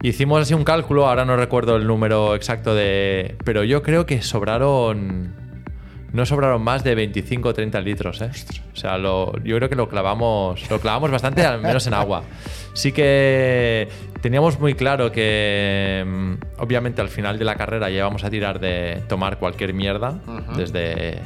[0.04, 3.36] Hicimos así un cálculo, ahora no recuerdo el número exacto de.
[3.44, 5.34] Pero yo creo que sobraron.
[6.14, 8.30] no sobraron más de 25 o 30 litros, ¿eh?
[8.74, 12.24] O sea, lo- yo creo que lo clavamos, lo clavamos bastante, al menos en agua.
[12.74, 13.88] Sí que
[14.22, 18.60] teníamos muy claro que, mm, obviamente, al final de la carrera ya íbamos a tirar
[18.60, 20.20] de tomar cualquier mierda,
[20.56, 21.20] desde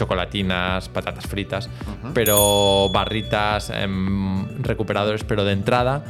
[0.00, 1.68] chocolatinas, patatas fritas,
[2.14, 6.02] pero barritas, em, recuperadores, pero de entrada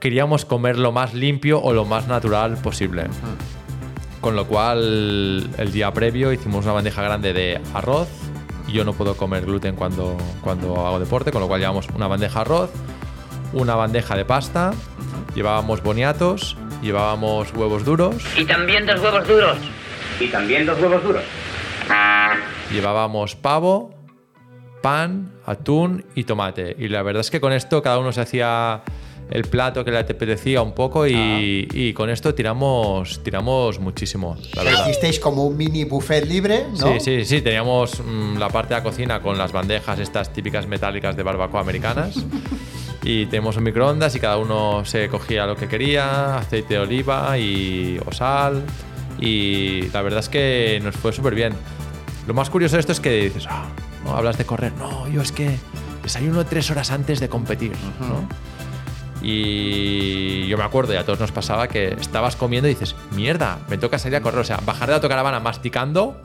[0.00, 3.04] queríamos comer lo más limpio o lo más natural posible.
[4.20, 8.08] Con lo cual, el día previo hicimos una bandeja grande de arroz.
[8.68, 12.40] Yo no puedo comer gluten cuando, cuando hago deporte, con lo cual llevamos una bandeja
[12.40, 12.70] de arroz,
[13.52, 14.72] una bandeja de pasta,
[15.34, 19.58] llevábamos boniatos, llevábamos huevos duros, Y también dos huevos duros.
[20.18, 21.22] Y también dos huevos duros.
[22.72, 23.94] Llevábamos pavo,
[24.82, 26.76] pan, atún y tomate.
[26.78, 28.82] Y la verdad es que con esto cada uno se hacía
[29.30, 34.64] el plato que le apetecía un poco y, y con esto tiramos, tiramos muchísimo, la
[34.64, 34.88] verdad.
[34.88, 36.94] Hicisteis como un mini buffet libre, ¿no?
[36.94, 37.40] Sí, sí, sí.
[37.40, 41.60] Teníamos mm, la parte de la cocina con las bandejas, estas típicas metálicas de barbacoa
[41.60, 42.16] americanas.
[43.02, 47.38] y tenemos un microondas y cada uno se cogía lo que quería, aceite de oliva
[47.38, 48.64] y, o sal.
[49.20, 51.54] Y la verdad es que nos fue súper bien.
[52.30, 53.64] Lo más curioso de esto es que dices, "Ah,
[54.04, 54.72] no, hablas de correr.
[54.74, 55.56] No, yo es que
[56.00, 57.72] desayuno tres horas antes de competir.
[57.98, 58.28] ¿no?
[59.20, 63.58] Y yo me acuerdo, y a todos nos pasaba, que estabas comiendo y dices, mierda,
[63.68, 64.38] me toca salir a correr.
[64.38, 66.20] O sea, bajar de la autocaravana masticando,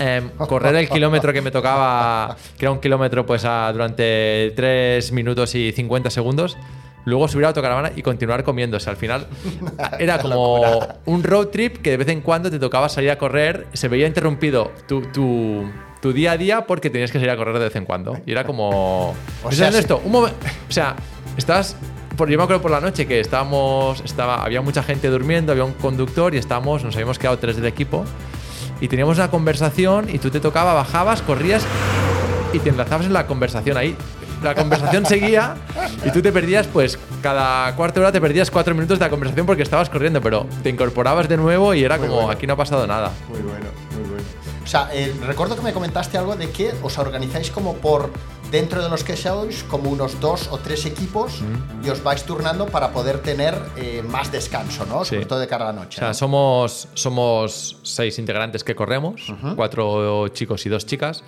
[0.00, 5.12] em, correr el kilómetro que me tocaba, que era un kilómetro pues a- durante 3
[5.12, 6.56] minutos y 50 segundos.
[7.04, 8.76] Luego subir a la autocaravana y continuar comiendo.
[8.76, 9.26] O sea, al final
[9.98, 13.66] era como un road trip que de vez en cuando te tocaba salir a correr.
[13.72, 15.64] Se veía interrumpido tu, tu,
[16.00, 18.18] tu día a día porque tenías que salir a correr de vez en cuando.
[18.26, 19.10] Y era como.
[19.10, 19.14] O
[19.50, 19.78] ¿Estás sea, sí.
[19.78, 20.00] esto?
[20.04, 20.38] Un momento.
[20.68, 20.96] O sea,
[21.36, 21.76] estás.
[22.16, 24.00] Por, yo me acuerdo por la noche que estábamos.
[24.04, 26.84] Estaba, había mucha gente durmiendo, había un conductor y estábamos.
[26.84, 28.04] Nos habíamos quedado tres del equipo.
[28.80, 31.64] Y teníamos una conversación y tú te tocaba, bajabas, corrías
[32.52, 33.96] y te enlazabas en la conversación ahí.
[34.42, 35.56] La conversación seguía
[36.04, 39.10] y tú te perdías, pues cada cuarto de hora te perdías cuatro minutos de la
[39.10, 42.30] conversación porque estabas corriendo, pero te incorporabas de nuevo y era como, bueno.
[42.30, 43.10] aquí no ha pasado nada.
[43.28, 44.24] Muy bueno, muy bueno.
[44.62, 48.10] O sea, eh, recuerdo que me comentaste algo de que os organizáis como por
[48.50, 51.42] dentro de los que sois, como unos dos o tres equipos
[51.82, 55.04] y os vais turnando para poder tener eh, más descanso, ¿no?
[55.04, 55.16] Sí.
[55.16, 55.98] Sobre todo de cara a la noche.
[55.98, 56.14] O sea, ¿no?
[56.14, 61.24] somos, somos seis integrantes que corremos, cuatro chicos y dos chicas.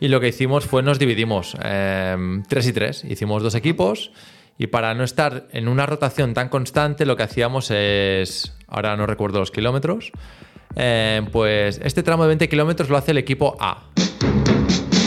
[0.00, 3.04] Y lo que hicimos fue nos dividimos eh, tres y tres.
[3.04, 4.10] Hicimos dos equipos
[4.56, 9.06] y para no estar en una rotación tan constante, lo que hacíamos es, ahora no
[9.06, 10.12] recuerdo los kilómetros,
[10.76, 13.84] eh, pues este tramo de 20 kilómetros lo hace el equipo A.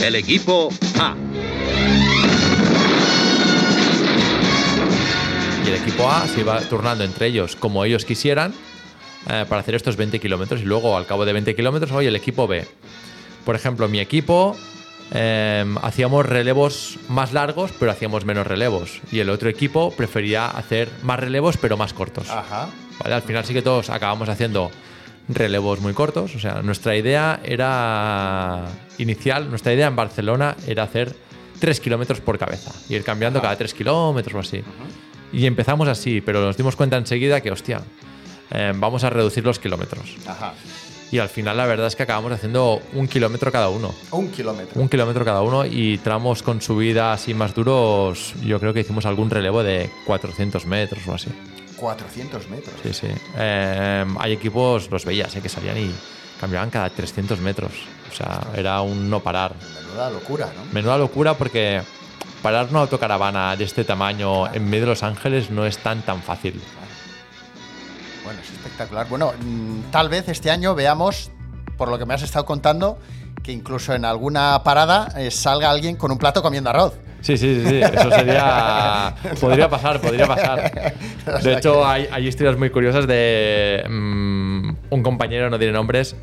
[0.04, 0.70] El equipo
[1.00, 1.16] A.
[5.66, 8.54] Y el equipo A se iba turnando entre ellos como ellos quisieran
[9.30, 10.62] eh, para hacer estos 20 kilómetros.
[10.62, 12.66] Y luego, al cabo de 20 kilómetros, hoy el equipo B.
[13.46, 14.58] Por ejemplo, mi equipo
[15.12, 19.02] eh, hacíamos relevos más largos, pero hacíamos menos relevos.
[19.12, 22.30] Y el otro equipo prefería hacer más relevos, pero más cortos.
[22.30, 22.70] Ajá.
[23.00, 23.16] ¿Vale?
[23.16, 24.72] Al final sí que todos acabamos haciendo
[25.30, 26.36] relevos muy cortos.
[26.36, 28.66] O sea, nuestra idea era
[28.98, 31.16] inicial, nuestra idea en Barcelona era hacer
[31.60, 32.72] 3 kilómetros por cabeza.
[32.90, 34.64] Ir cambiando cada 3 kilómetros o así.
[35.32, 37.82] Y empezamos así, pero nos dimos cuenta enseguida que, hostia,
[38.52, 40.16] eh, vamos a reducir los kilómetros.
[40.26, 40.54] Ajá.
[41.12, 43.94] Y al final la verdad es que acabamos haciendo un kilómetro cada uno.
[44.12, 44.82] Un kilómetro.
[44.82, 49.06] Un kilómetro cada uno y tramos con subida así más duros, yo creo que hicimos
[49.06, 51.30] algún relevo de 400 metros o así.
[51.78, 52.76] 400 metros.
[52.84, 53.08] Sí, sí.
[53.38, 55.92] Eh, hay equipos, los veías, eh, que salían y
[56.40, 57.72] cambiaban cada 300 metros.
[58.12, 59.54] O sea, era un no parar.
[59.86, 60.74] Menuda locura, ¿no?
[60.74, 61.82] Menuda locura porque
[62.42, 66.22] parar una autocaravana de este tamaño en medio de Los Ángeles no es tan tan
[66.22, 66.60] fácil.
[68.38, 69.08] Bueno, es espectacular.
[69.10, 71.32] Bueno, mm, tal vez este año veamos,
[71.78, 73.00] por lo que me has estado contando,
[73.44, 76.94] que incluso en alguna parada eh, salga alguien con un plato comiendo arroz.
[77.22, 77.82] Sí, sí, sí, sí.
[77.82, 79.16] Eso sería.
[79.42, 80.94] podría pasar, podría pasar.
[81.44, 86.16] De hecho, hay, hay historias muy curiosas de mm, un compañero, no diré nombres,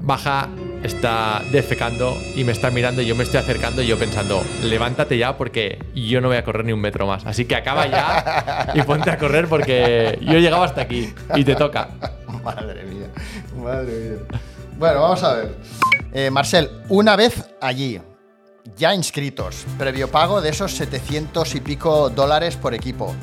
[0.00, 0.48] baja,
[0.86, 5.18] está defecando y me está mirando y yo me estoy acercando y yo pensando, levántate
[5.18, 7.26] ya porque yo no voy a correr ni un metro más.
[7.26, 11.44] Así que acaba ya y ponte a correr porque yo he llegado hasta aquí y
[11.44, 11.88] te toca.
[12.44, 13.08] Madre mía,
[13.56, 14.40] madre mía.
[14.78, 15.56] Bueno, vamos a ver.
[16.12, 18.00] Eh, Marcel, una vez allí,
[18.76, 23.14] ya inscritos, previo pago de esos 700 y pico dólares por equipo,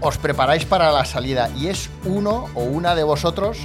[0.00, 3.58] os preparáis para la salida y es uno o una de vosotros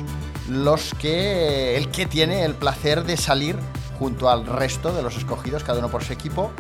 [0.50, 3.56] los que el que tiene el placer de salir
[3.98, 6.52] junto al resto de los escogidos, cada uno por su equipo,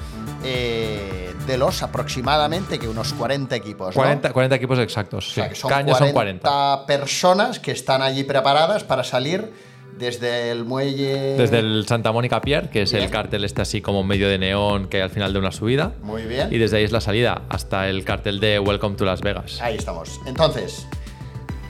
[0.43, 3.95] eh, de los aproximadamente que unos 40 equipos.
[3.95, 4.01] ¿no?
[4.01, 5.27] 40, 40 equipos exactos.
[5.29, 5.49] O sea, sí.
[5.49, 6.85] que son Cada año 40, son 40.
[6.85, 9.51] personas que están allí preparadas para salir
[9.97, 11.35] desde el muelle.
[11.37, 13.03] Desde el Santa Mónica Pier, que es Bien.
[13.03, 15.93] el cartel este así como medio de neón que hay al final de una subida.
[16.01, 16.47] Muy bien.
[16.51, 19.59] Y desde ahí es la salida hasta el cartel de Welcome to Las Vegas.
[19.61, 20.19] Ahí estamos.
[20.25, 20.87] Entonces,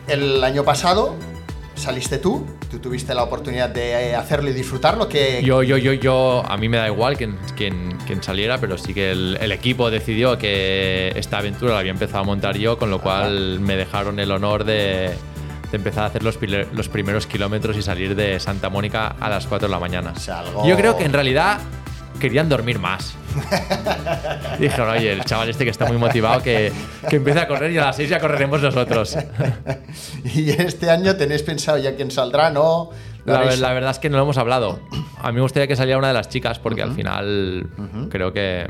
[0.07, 1.15] el año pasado
[1.83, 5.07] saliste tú, tú tuviste la oportunidad de eh, hacerlo y disfrutarlo.
[5.09, 8.77] Que Yo, yo, yo, yo, a mí me da igual quién, quién, quién saliera, pero
[8.77, 12.77] sí que el, el equipo decidió que esta aventura la había empezado a montar yo,
[12.77, 15.09] con lo cual me dejaron el honor de,
[15.71, 16.39] de empezar a hacer los,
[16.73, 20.15] los primeros kilómetros y salir de Santa Mónica a las 4 de la mañana.
[20.15, 21.59] sea, algo- Yo creo que en realidad
[22.19, 23.15] querían dormir más.
[24.59, 26.71] Dijeron, oye, el chaval este que está muy motivado, que,
[27.09, 29.17] que empiece a correr y a las 6 ya correremos nosotros.
[30.23, 32.89] Y este año tenéis pensado ya quién saldrá, ¿no?
[33.25, 34.79] La verdad es que no lo hemos hablado.
[35.21, 37.69] A mí me gustaría que saliera una de las chicas porque al final
[38.09, 38.69] creo que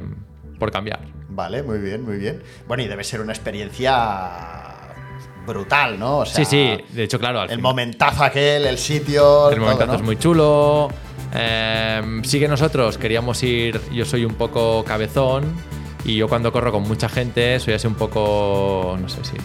[0.60, 1.00] por cambiar.
[1.30, 2.44] Vale, muy bien, muy bien.
[2.68, 4.73] Bueno, y debe ser una experiencia
[5.46, 6.20] brutal, ¿no?
[6.20, 6.84] O sea, sí, sí.
[6.94, 9.50] De hecho, claro, al El momentazo aquel, el sitio.
[9.50, 9.98] el todo, momentazo ¿no?
[9.98, 10.90] es muy chulo.
[11.34, 13.80] Eh, sí que nosotros queríamos ir.
[13.92, 15.44] Yo soy un poco cabezón
[16.06, 19.36] y yo cuando corro con mucha gente soy así un poco, no sé si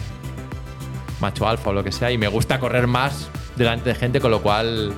[1.19, 4.31] macho alfa o lo que sea y me gusta correr más delante de gente, con
[4.31, 4.93] lo cual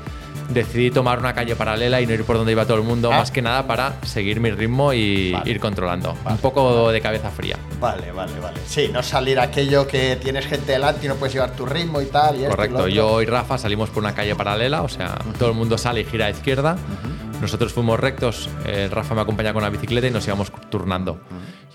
[0.53, 3.17] decidí tomar una calle paralela y no ir por donde iba todo el mundo, Ah.
[3.17, 5.49] más que nada para seguir mi ritmo y Vale.
[5.51, 6.15] ir controlando.
[6.23, 6.35] Vale.
[6.35, 7.57] Un poco de cabeza fría.
[7.79, 8.59] Vale, vale, vale.
[8.67, 12.05] Sí, no salir aquello que tienes gente delante y no puedes llevar tu ritmo y
[12.05, 12.35] tal.
[12.35, 15.17] Y esto y lo Correcto, yo y Rafa salimos por una calle paralela, o sea,
[15.39, 16.77] todo el mundo sale y gira a izquierda.
[17.41, 21.21] Nosotros fuimos rectos, eh, Rafa me acompaña con la bicicleta y nos íbamos turnando.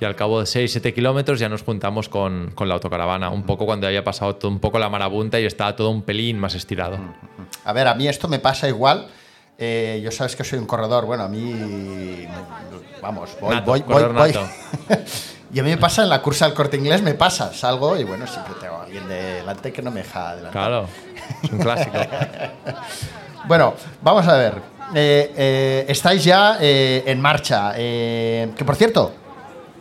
[0.00, 3.66] Y al cabo de 6-7 kilómetros ya nos juntamos con, con la autocaravana, un poco
[3.66, 6.98] cuando había pasado todo un poco la marabunta y estaba todo un pelín más estirado.
[7.64, 9.08] A ver, a mí esto me pasa igual.
[9.58, 11.04] Eh, yo sabes que soy un corredor.
[11.04, 12.28] Bueno, a mí.
[13.02, 14.32] Vamos, voy, Nato, voy, voy, voy.
[15.52, 17.52] y a mí me pasa en la cursa del corte inglés, me pasa.
[17.52, 20.52] Salgo y bueno, siempre tengo a alguien delante que no me deja adelantar.
[20.52, 20.88] Claro,
[21.42, 21.98] es un clásico.
[23.48, 24.75] Bueno, vamos a ver.
[24.94, 27.72] Eh, eh, estáis ya eh, en marcha.
[27.74, 29.12] Que por cierto,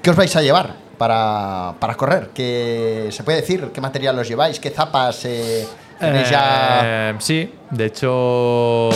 [0.02, 2.30] ¿qué os vais a llevar para, para correr?
[2.34, 4.60] ¿Qué, ¿Se puede decir qué material os lleváis?
[4.60, 5.20] ¿Qué zapas
[6.00, 7.16] tenéis ya?
[7.20, 8.90] Sí, de hecho,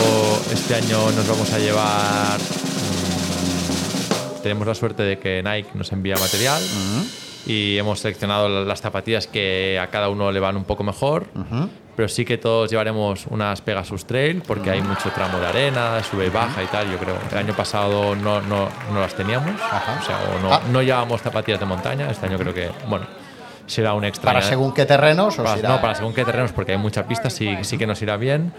[0.52, 2.38] este año nos vamos a llevar.
[2.38, 6.62] mm, tenemos la suerte de que Nike nos envía material
[7.46, 11.26] y hemos seleccionado la- las zapatillas que a cada uno le van un poco mejor.
[11.96, 16.26] Pero sí que todos llevaremos unas Pegasus Trail porque hay mucho tramo de arena, sube
[16.26, 16.90] y baja y tal.
[16.90, 17.16] Yo creo.
[17.30, 19.60] El año pasado no, no, no las teníamos.
[19.60, 19.98] Ajá.
[20.00, 20.60] O sea, o no, Ah.
[20.70, 22.10] no llevábamos zapatillas de montaña.
[22.10, 23.06] Este año creo que, bueno,
[23.66, 24.32] será un extra.
[24.32, 25.68] para según qué terrenos os Para- irá?
[25.68, 28.52] No, para según qué terrenos, porque hay mucha pista, sí, sí que nos irá bien.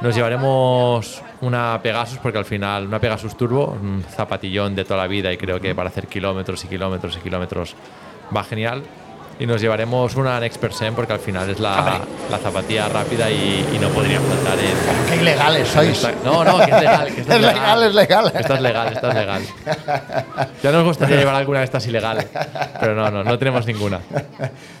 [0.00, 5.06] Nos llevaremos una Pegasus, porque al final, una Pegasus Turbo, un zapatillón de toda la
[5.06, 7.74] vida, y creo que para hacer kilómetros y kilómetros y kilómetros
[8.34, 8.82] va genial.
[9.40, 12.00] Y nos llevaremos una Next Percent, porque al final es la,
[12.30, 15.08] la zapatilla rápida y, y no podría faltar en.
[15.08, 15.90] ¡Qué ilegales sois!
[15.96, 17.14] esta- No, no, que es legal.
[17.14, 18.32] Que Es legal, es legal.
[18.34, 19.42] Esta es legal, esta es legal.
[20.62, 22.26] Ya nos gustaría llevar alguna de estas ilegal,
[22.78, 24.00] pero no, no, no tenemos ninguna.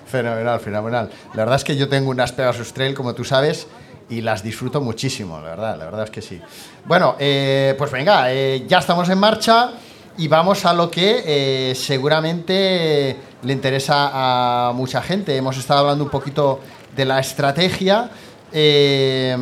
[0.06, 1.10] Fenomenal, fenomenal.
[1.32, 3.66] La verdad es que yo tengo unas Pegasus Trail, como tú sabes,
[4.10, 6.38] y las disfruto muchísimo, la verdad, la verdad es que sí.
[6.84, 9.70] Bueno, eh, pues venga, eh, ya estamos en marcha
[10.16, 14.10] y vamos a lo que eh, seguramente le interesa
[14.68, 15.36] a mucha gente.
[15.36, 16.60] Hemos estado hablando un poquito
[16.94, 18.10] de la estrategia,
[18.52, 19.36] eh,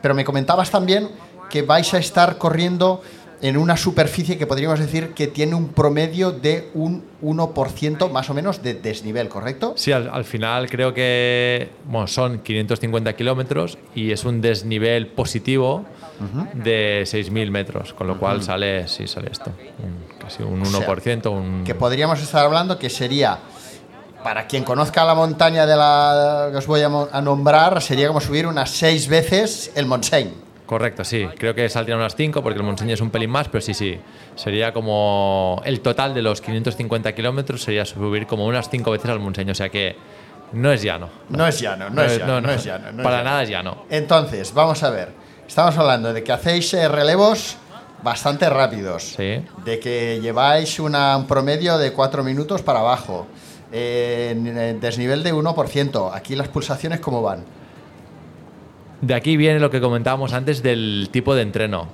[0.00, 1.10] pero me comentabas también
[1.50, 3.02] que vais a estar corriendo
[3.44, 8.34] en una superficie que podríamos decir que tiene un promedio de un 1% más o
[8.34, 9.74] menos de desnivel, ¿correcto?
[9.76, 15.84] Sí, al, al final creo que bueno, son 550 kilómetros y es un desnivel positivo
[16.54, 19.50] de 6.000 metros, con lo cual sale, sí, sale esto,
[19.82, 21.30] un- casi un O sea, 1%.
[21.30, 23.38] un, Que podríamos estar hablando que sería,
[24.22, 28.46] para quien conozca la montaña de la que os voy a, nombrar, sería como subir
[28.46, 30.32] unas seis veces el Montseny.
[30.66, 31.26] Correcto, sí.
[31.38, 34.00] Creo que saldrían unas 5 porque el Montseny es un pelín más, pero sí, sí.
[34.34, 39.20] Sería como el total de los 550 kilómetros sería subir como unas 5 veces al
[39.20, 39.94] Montseny, o sea que
[40.52, 41.10] no es llano.
[41.28, 42.92] No es llano, no, es llano, no, es llano.
[42.92, 43.30] no es para llano.
[43.30, 43.84] nada es llano.
[43.90, 45.10] Entonces, vamos a ver.
[45.46, 47.56] Estamos hablando de que hacéis eh, relevos
[48.02, 49.02] bastante rápidos.
[49.16, 49.42] Sí.
[49.64, 53.26] De que lleváis una- un promedio de 4 minutos para abajo.
[53.76, 56.10] eh, desnivel de 1%.
[56.14, 57.44] Aquí las pulsaciones, ¿cómo van?
[59.06, 61.88] De aquí viene lo que comentábamos antes del tipo de entreno.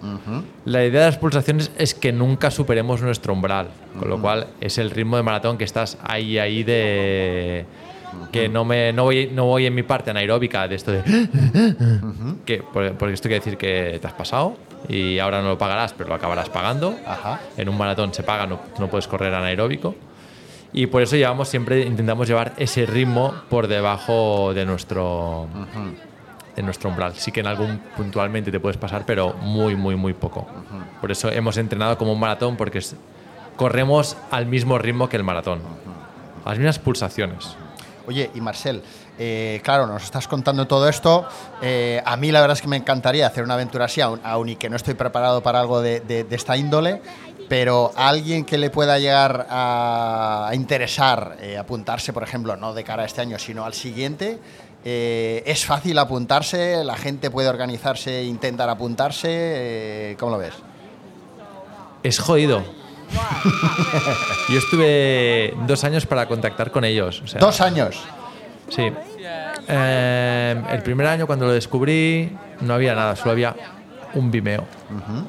[0.65, 4.79] La idea de las pulsaciones es que nunca superemos nuestro umbral, con lo cual es
[4.79, 7.65] el ritmo de maratón que estás ahí, ahí de...
[8.33, 11.03] Que no, me, no, voy, no voy en mi parte anaeróbica de esto de...
[12.45, 14.57] que, por- porque esto quiere decir que te has pasado
[14.89, 16.97] y ahora no lo pagarás, pero lo acabarás pagando.
[17.07, 17.41] Ajá.
[17.57, 19.95] En un maratón se paga, no, no puedes correr anaeróbico.
[20.73, 25.49] Y por eso llevamos siempre, intentamos llevar ese ritmo por debajo de nuestro,
[26.61, 27.15] en nuestro umbral.
[27.17, 30.47] Sí que en algún puntualmente te puedes pasar, pero muy, muy, muy poco.
[31.01, 32.81] Por eso hemos entrenado como un maratón, porque
[33.57, 35.61] corremos al mismo ritmo que el maratón.
[36.45, 37.57] A las mismas pulsaciones.
[38.07, 38.83] Oye, y Marcel,
[39.19, 41.27] eh, claro, nos estás contando todo esto.
[41.61, 44.49] eh, a mí la verdad es que me encantaría hacer una aventura así, aun, aun
[44.49, 47.03] y que no estoy preparado para algo de, de- de esta índole,
[47.49, 52.73] pero a alguien que le pueda llegar a, a interesar eh, apuntarse, por ejemplo, no
[52.73, 54.39] de cara a este año, sino al siguiente,
[54.85, 59.29] eh, es fácil apuntarse, la gente puede organizarse e intentar apuntarse.
[59.31, 60.55] eh, ¿Cómo lo ves?
[62.03, 62.63] Es jodido.
[64.49, 67.21] Yo estuve dos años para contactar con ellos.
[67.23, 68.01] o sea, Dos años.
[68.69, 68.91] Sí.
[69.69, 73.55] Eh, el primer año cuando lo descubrí no había nada, solo había
[74.15, 74.65] un Vimeo.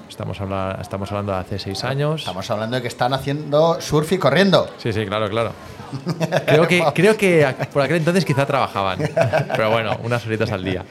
[0.09, 2.21] estamos, habla- estamos hablando de hace seis años.
[2.21, 4.69] Estamos hablando de que están haciendo surf y corriendo.
[4.77, 5.51] Sí, sí, claro, claro.
[6.45, 8.97] Creo que, creo que por aquel entonces quizá trabajaban,
[9.55, 10.85] pero bueno, unas horitas al día.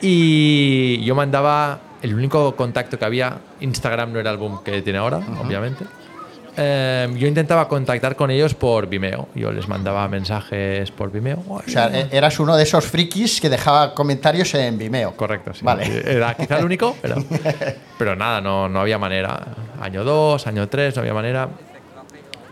[0.00, 4.98] Y yo mandaba, el único contacto que había, Instagram no era el boom que tiene
[4.98, 5.84] ahora, obviamente.
[6.56, 9.28] Eh, yo intentaba contactar con ellos por Vimeo.
[9.34, 11.42] Yo les mandaba mensajes por Vimeo.
[11.48, 15.16] O sea, e- eras uno de esos frikis que dejaba comentarios en Vimeo.
[15.16, 15.64] Correcto, sí.
[15.64, 16.02] Vale.
[16.04, 17.16] Era quizá el único, pero,
[17.98, 19.40] pero nada, no, no había manera.
[19.80, 21.48] Año 2, año 3, no había manera.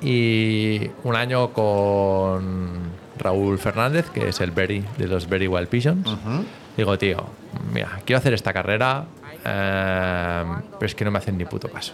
[0.00, 6.08] Y un año con Raúl Fernández, que es el Berry de los Very Wild Pigeons.
[6.76, 7.26] Digo, tío,
[7.72, 9.04] mira, quiero hacer esta carrera,
[9.44, 10.44] eh,
[10.78, 11.92] pero es que no me hacen ni puto caso.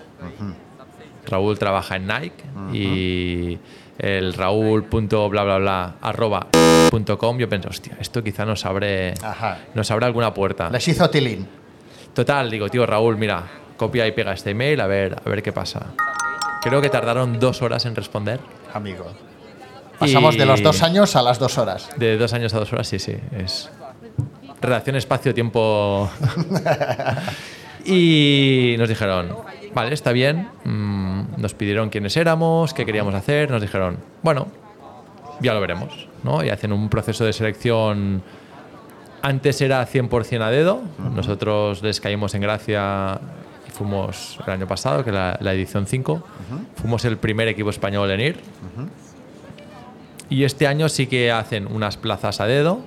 [1.27, 3.59] Raúl trabaja en Nike y
[3.99, 6.47] el bla bla arroba
[6.91, 9.59] punto com yo pensé, hostia, esto quizá nos abre, Ajá.
[9.75, 10.71] nos abre alguna puerta.
[10.71, 11.47] Les hizo tilín.
[12.15, 13.43] Total, digo, tío, Raúl, mira,
[13.77, 15.87] copia y pega este email a ver, a ver qué pasa.
[16.63, 18.41] Creo que tardaron dos horas en responder.
[18.73, 19.07] Amigo.
[19.99, 21.89] Pasamos Y- de los dos años a las dos horas.
[21.97, 23.17] De dos años a dos horas, sí, sí.
[23.37, 23.71] Es
[24.61, 26.11] relación espacio-tiempo.
[27.85, 29.37] y nos dijeron,
[29.75, 30.49] vale, está bien.
[30.65, 31.06] Mm,
[31.37, 33.51] nos pidieron quiénes éramos, qué queríamos hacer.
[33.51, 34.49] Nos dijeron, bueno,
[35.41, 36.09] ya lo veremos.
[36.23, 36.45] ¿no?
[36.45, 38.23] Y hacen un proceso de selección.
[39.23, 40.83] Antes era 100% a dedo.
[41.15, 43.21] Nosotros les caímos en gracia
[43.67, 46.23] y fuimos el año pasado, que la, la edición 5.
[46.77, 48.41] Fuimos el primer equipo español en ir.
[50.29, 52.81] Y este año sí que hacen unas plazas a dedo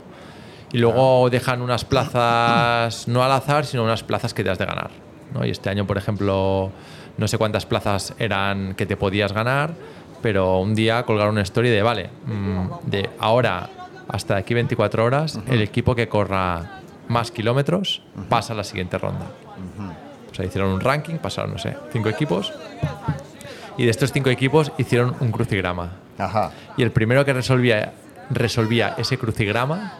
[0.71, 4.65] y luego dejan unas plazas no al azar, sino unas plazas que te has de
[4.65, 4.91] ganar.
[5.33, 5.45] ¿no?
[5.45, 6.71] Y este año, por ejemplo,
[7.19, 9.73] no sé cuántas plazas eran que te podías ganar,
[10.21, 13.69] pero un día colgaron una story de, vale, mm, de ahora
[14.07, 19.25] hasta aquí 24 horas, el equipo que corra más kilómetros pasa a la siguiente ronda.
[20.31, 22.53] O sea, hicieron un ranking, pasaron, no sé, cinco equipos.
[23.77, 25.91] Y de estos cinco equipos hicieron un crucigrama.
[26.17, 26.51] Ajá.
[26.77, 27.93] Y el primero que resolvía,
[28.29, 29.99] resolvía ese crucigrama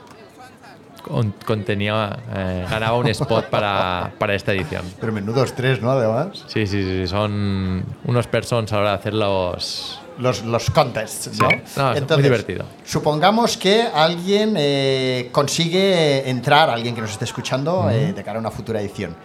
[1.02, 4.84] con- contenía, eh, ganaba un spot para, para esta edición.
[5.00, 5.92] Pero menudos tres, ¿no?
[5.92, 6.44] Además.
[6.48, 10.00] Sí, sí, sí, son unos personas a la hora de hacer los...
[10.20, 11.40] Los, los contests, Sí.
[11.78, 11.94] ¿no?
[11.94, 12.66] Es muy divertido.
[12.84, 18.42] Supongamos que alguien eh, consigue entrar, alguien que nos esté escuchando, eh, de cara a
[18.42, 19.16] una futura edición.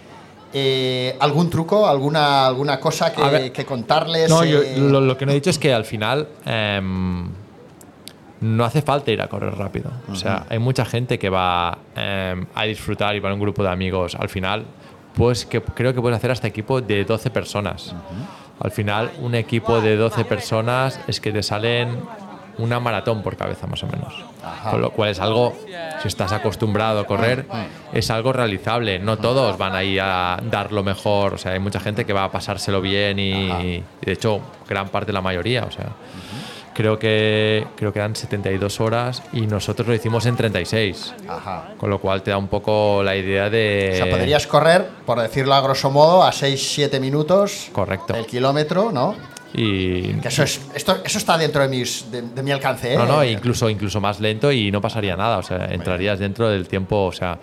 [0.52, 3.50] Eh, ¿Algún truco, alguna, alguna cosa que, ver.
[3.52, 4.30] que contarles?
[4.30, 7.28] No, yo- lo, lo que no he dicho es que al final em,
[8.44, 9.90] no hace falta ir a correr rápido.
[10.10, 13.62] O sea, hay mucha gente que va em, a disfrutar y va en un grupo
[13.62, 14.14] de amigos.
[14.16, 14.66] Al final,
[15.14, 17.94] pues que creo que puedes hacer hasta equipo de 12 personas.
[18.60, 22.02] Al final, un equipo de 12 personas es que te salen
[22.58, 24.14] una maratón por cabeza más o menos.
[24.70, 25.56] Con lo cual es algo,
[26.02, 27.46] si estás acostumbrado a correr,
[27.94, 28.98] es algo realizable.
[28.98, 31.34] No todos van ahí a dar lo mejor.
[31.34, 34.88] O sea, hay mucha gente que va a pasárselo bien y, y de hecho, gran
[34.88, 35.64] parte, la mayoría.
[35.64, 35.86] O sea,
[36.74, 41.14] creo que creo que eran 72 horas y nosotros lo hicimos en 36.
[41.28, 41.70] Ajá.
[41.78, 43.90] Con lo cual te da un poco la idea de...
[43.92, 48.14] O sea, podrías correr, por decirlo a grosso modo, a 6-7 minutos Correcto.
[48.14, 49.14] el kilómetro, ¿no?
[49.56, 52.96] Y, Que eso, es, esto, eso está dentro de, mis, de, de mi alcance, ¿eh?
[52.96, 55.38] No, no, incluso, incluso más lento y no pasaría nada.
[55.38, 57.04] O sea, entrarías dentro del tiempo.
[57.04, 57.38] O sea,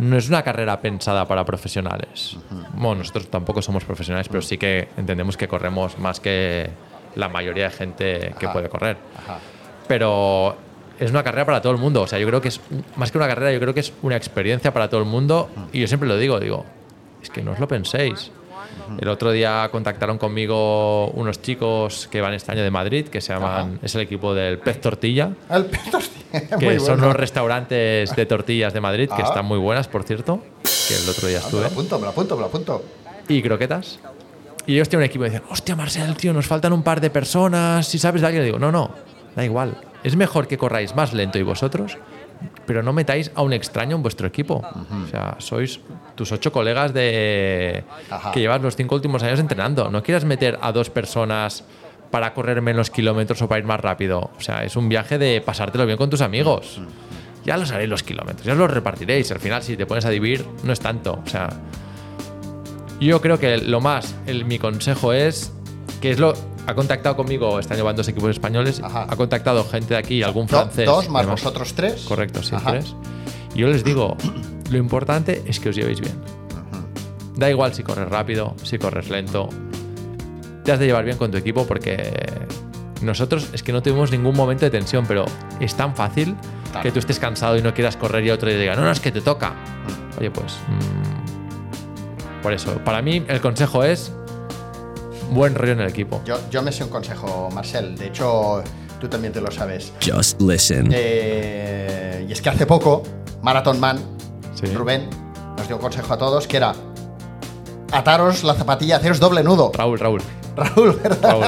[0.00, 2.36] no es una carrera pensada para profesionales.
[2.74, 6.68] Bueno, nosotros tampoco somos profesionales, pero sí que entendemos que corremos más que
[7.16, 8.52] la mayoría de gente que Ajá.
[8.52, 8.96] puede correr.
[9.24, 9.38] Ajá.
[9.88, 10.56] Pero
[10.98, 12.02] es una carrera para todo el mundo.
[12.02, 12.60] O sea, yo creo que es
[12.96, 15.48] más que una carrera, yo creo que es una experiencia para todo el mundo.
[15.72, 16.64] Y yo siempre lo digo, digo,
[17.22, 18.30] es que no os lo penséis.
[18.98, 23.32] El otro día contactaron conmigo unos chicos que van este año de Madrid, que se
[23.34, 27.06] llaman, es el equipo del Pez Tortilla, El peto, hostia, que muy son bueno.
[27.08, 30.40] los restaurantes de tortillas de Madrid, que están muy buenas, por cierto,
[30.88, 32.82] que el otro día Ah, me estuve, lo apunto, me lo apunto, me lo apunto.
[33.28, 33.98] y croquetas.
[34.66, 37.10] Y ellos tienen un equipo y dicen, hostia, Marcel, tío, nos faltan un par de
[37.10, 38.90] personas, si sabes de alguien, digo, no, no,
[39.34, 39.76] da igual.
[40.04, 41.98] Es mejor que corráis más lento y vosotros,
[42.66, 44.62] pero no metáis a un extraño en vuestro equipo.
[45.04, 45.80] O sea, sois
[46.14, 48.32] tus ocho colegas de Ajá.
[48.32, 49.90] que llevas los cinco últimos años entrenando.
[49.90, 51.64] No quieras meter a dos personas
[52.10, 54.30] para correr menos kilómetros o para ir más rápido.
[54.36, 56.80] O sea, es un viaje de pasártelo bien con tus amigos.
[57.44, 59.30] Ya los haréis los kilómetros, ya os los repartiréis.
[59.32, 61.20] Al final, si te pones a dividir, no es tanto.
[61.24, 61.48] O sea,
[63.06, 65.52] yo creo que lo más, el- mi consejo es
[66.00, 66.34] que es lo.
[66.66, 69.06] Ha contactado conmigo, año van dos equipos españoles, Ajá.
[69.10, 70.86] ha contactado gente de aquí, algún Do- francés.
[70.86, 72.02] dos más vosotros tres.
[72.06, 72.70] Correcto, sí, Ajá.
[72.72, 72.94] tres.
[73.54, 74.16] Y yo les digo,
[74.70, 76.14] lo importante es que os llevéis bien.
[77.36, 79.48] Da igual si corres rápido, si corres lento.
[80.64, 82.12] Te has de llevar bien con tu equipo porque
[83.00, 85.24] nosotros es que no tuvimos ningún momento de tensión, pero
[85.58, 86.36] es tan fácil
[86.70, 86.84] Claro.
[86.84, 89.00] que tú estés cansado y no quieras correr y otro te diga, no, no, es
[89.00, 89.52] que te toca.
[90.18, 90.54] Oye, pues...
[90.68, 91.21] mm,
[92.42, 94.12] por eso, para mí el consejo es
[95.30, 96.20] buen rollo en el equipo.
[96.24, 97.96] Yo, yo me sé un consejo, Marcel.
[97.96, 98.62] De hecho,
[99.00, 99.92] tú también te lo sabes.
[100.04, 100.88] Just listen.
[100.92, 103.02] Eh, y es que hace poco,
[103.42, 103.98] Marathon Man,
[104.54, 104.66] Sí.
[104.66, 105.08] Rubén,
[105.56, 106.72] nos dio un consejo a todos que era
[107.90, 109.72] ataros la zapatilla, haceros doble nudo.
[109.74, 110.20] Raúl, Raúl.
[110.54, 111.18] Raúl, ¿verdad?
[111.22, 111.44] Raúl,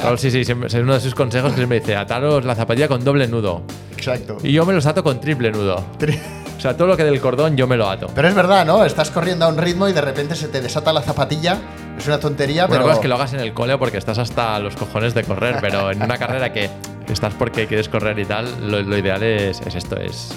[0.00, 2.88] Raúl, sí, sí, siempre, es uno de sus consejos que siempre dice, ataros la zapatilla
[2.88, 3.62] con doble nudo.
[3.92, 4.38] Exacto.
[4.42, 5.84] Y yo me los ato con triple nudo.
[6.58, 8.08] O sea, todo lo que del cordón yo me lo ato.
[8.12, 8.84] Pero es verdad, ¿no?
[8.84, 11.56] Estás corriendo a un ritmo y de repente se te desata la zapatilla.
[11.96, 12.82] Es una tontería, Una pero.
[12.82, 15.58] cosa es que lo hagas en el cole porque estás hasta los cojones de correr,
[15.60, 16.68] pero en una carrera que
[17.08, 20.30] estás porque quieres correr y tal, lo, lo ideal es, es esto, es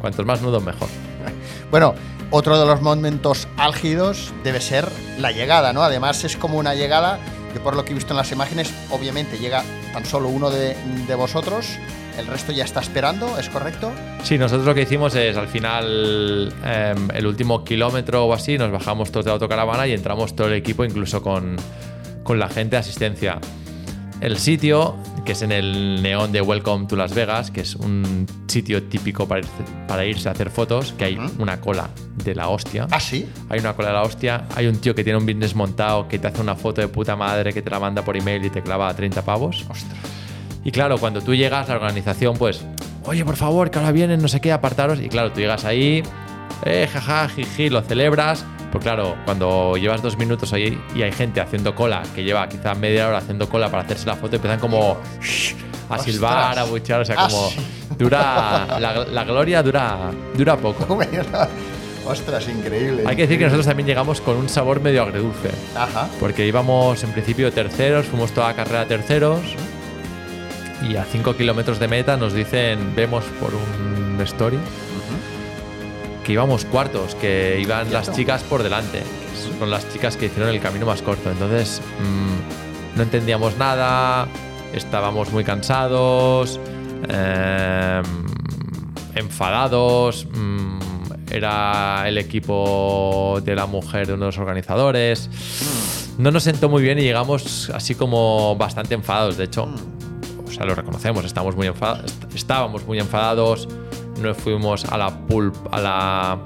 [0.00, 0.88] cuantos más nudos mejor.
[1.70, 1.94] Bueno,
[2.32, 4.88] otro de los momentos álgidos debe ser
[5.20, 5.84] la llegada, ¿no?
[5.84, 7.20] Además, es como una llegada
[7.52, 9.62] que, por lo que he visto en las imágenes, obviamente llega
[9.92, 11.66] tan solo uno de, de vosotros.
[12.20, 13.90] El resto ya está esperando, ¿es correcto?
[14.22, 18.70] Sí, nosotros lo que hicimos es al final, em, el último kilómetro o así, nos
[18.70, 21.56] bajamos todos de la autocaravana y entramos todo el equipo, incluso con,
[22.22, 23.38] con la gente de asistencia.
[24.20, 28.26] El sitio, que es en el neón de Welcome to Las Vegas, que es un
[28.48, 31.88] sitio típico para, irse- para irse a hacer fotos, que hay una cola
[32.22, 32.86] de la hostia.
[32.90, 33.26] Ah, sí.
[33.48, 36.18] Hay una cola de la hostia, hay un tío que tiene un business montado que
[36.18, 38.62] te hace una foto de puta madre que te la manda por email y te
[38.62, 39.64] clava 30 pavos.
[39.70, 39.98] Ostras.
[40.64, 42.64] Y claro, cuando tú llegas, la organización, pues,
[43.04, 45.00] oye, por favor, que ahora vienen, no sé qué, apartaros.
[45.00, 46.02] Y claro, tú llegas ahí,
[46.64, 48.44] eh, jaja, jiji, lo celebras.
[48.70, 52.74] Pues claro, cuando llevas dos minutos ahí y hay gente haciendo cola, que lleva quizá
[52.74, 55.54] media hora haciendo cola para hacerse la foto, empiezan como shh,
[55.88, 56.02] a Ostras.
[56.04, 57.56] silbar, a buchar, o sea, Ah, como sí.
[57.98, 61.00] dura, la, la gloria dura, dura poco.
[62.06, 63.02] Ostras, increíble.
[63.06, 65.50] Hay que decir que nosotros también llegamos con un sabor medio agridulce.
[65.76, 66.08] Ajá.
[66.20, 69.40] Porque íbamos en principio terceros, fuimos toda la carrera terceros.
[70.88, 74.58] Y a 5 kilómetros de meta nos dicen, vemos por un story,
[76.24, 79.00] que íbamos cuartos, que iban las chicas por delante.
[79.00, 81.30] que Son las chicas que hicieron el camino más corto.
[81.30, 84.26] Entonces, mm, no entendíamos nada,
[84.72, 86.58] estábamos muy cansados,
[87.08, 88.04] em,
[89.14, 90.26] enfadados.
[90.32, 90.80] mm,
[91.30, 95.30] era el equipo de la mujer de uno de los organizadores.
[96.18, 99.36] No nos sentó muy bien y llegamos así como bastante enfadados.
[99.36, 100.09] De hecho, o
[100.60, 101.70] sea, lo reconocemos, estamos muy
[102.34, 103.68] estábamos muy enfadados.
[104.20, 106.38] No fuimos a la pool, a la,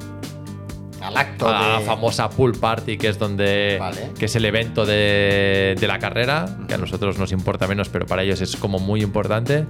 [1.03, 1.85] Al acto a la de.
[1.85, 4.13] famosa pool party, que es donde Vale.
[4.17, 8.07] que es el evento de, de la carrera, que a nosotros nos importa menos, pero
[8.07, 9.67] para ellos es como muy importante.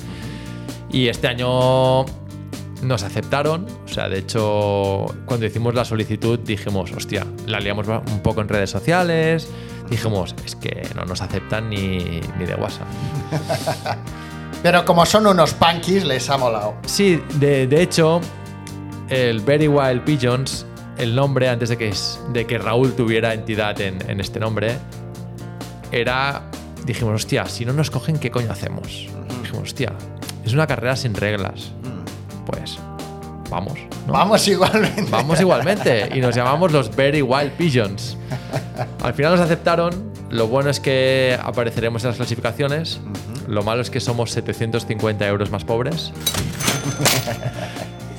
[0.91, 2.05] Y este año
[2.83, 8.21] nos aceptaron, o sea, de hecho, cuando hicimos la solicitud dijimos, hostia, la liamos un
[8.21, 9.49] poco en redes sociales,
[9.89, 12.87] dijimos, es que no nos aceptan ni, ni de WhatsApp.
[14.65, 16.77] Pero como son unos punkies, les ha molado.
[16.87, 18.23] Sí, de, de hecho,
[19.11, 20.65] el Very Wild Pigeons,
[20.97, 21.93] el nombre, antes de que,
[22.33, 24.79] de que Raúl tuviera entidad en, en este nombre,
[25.93, 26.45] era.
[26.87, 29.07] Dijimos, hostia, si no nos cogen, ¿qué coño hacemos?
[29.43, 29.93] Dijimos, hostia,
[30.47, 31.73] es una carrera sin reglas.
[32.47, 32.79] Pues,
[33.51, 33.79] vamos.
[34.07, 34.15] ¿no?
[34.15, 35.05] Vamos igualmente.
[35.11, 36.09] Vamos igualmente.
[36.15, 38.17] Y nos llamamos los Very Wild Pigeons.
[39.03, 40.15] Al final nos aceptaron.
[40.31, 42.99] Lo bueno es que apareceremos en las clasificaciones.
[43.49, 46.13] Lo malo es que somos 750 euros más pobres.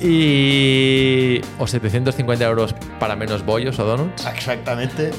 [0.00, 1.40] y.
[1.58, 4.26] O 750 euros para menos bollos o donuts.
[4.26, 5.10] Exactamente.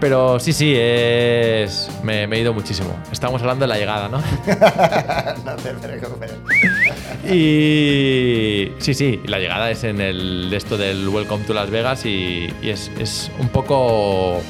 [0.00, 1.88] Pero sí, sí, es.
[2.02, 2.94] Me, me he ido muchísimo.
[3.10, 4.18] Estamos hablando de la llegada, ¿no?
[5.44, 6.32] no te preocupes.
[7.28, 12.06] Y sí, sí, la llegada es en el de esto del Welcome to Las Vegas
[12.06, 14.40] y, y es, es un poco...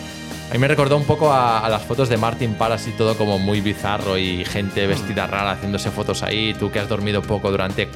[0.50, 3.16] A mí me recordó un poco a, a las fotos de Martin Paras y todo
[3.16, 7.50] como muy bizarro y gente vestida rara haciéndose fotos ahí, tú que has dormido poco
[7.50, 7.88] durante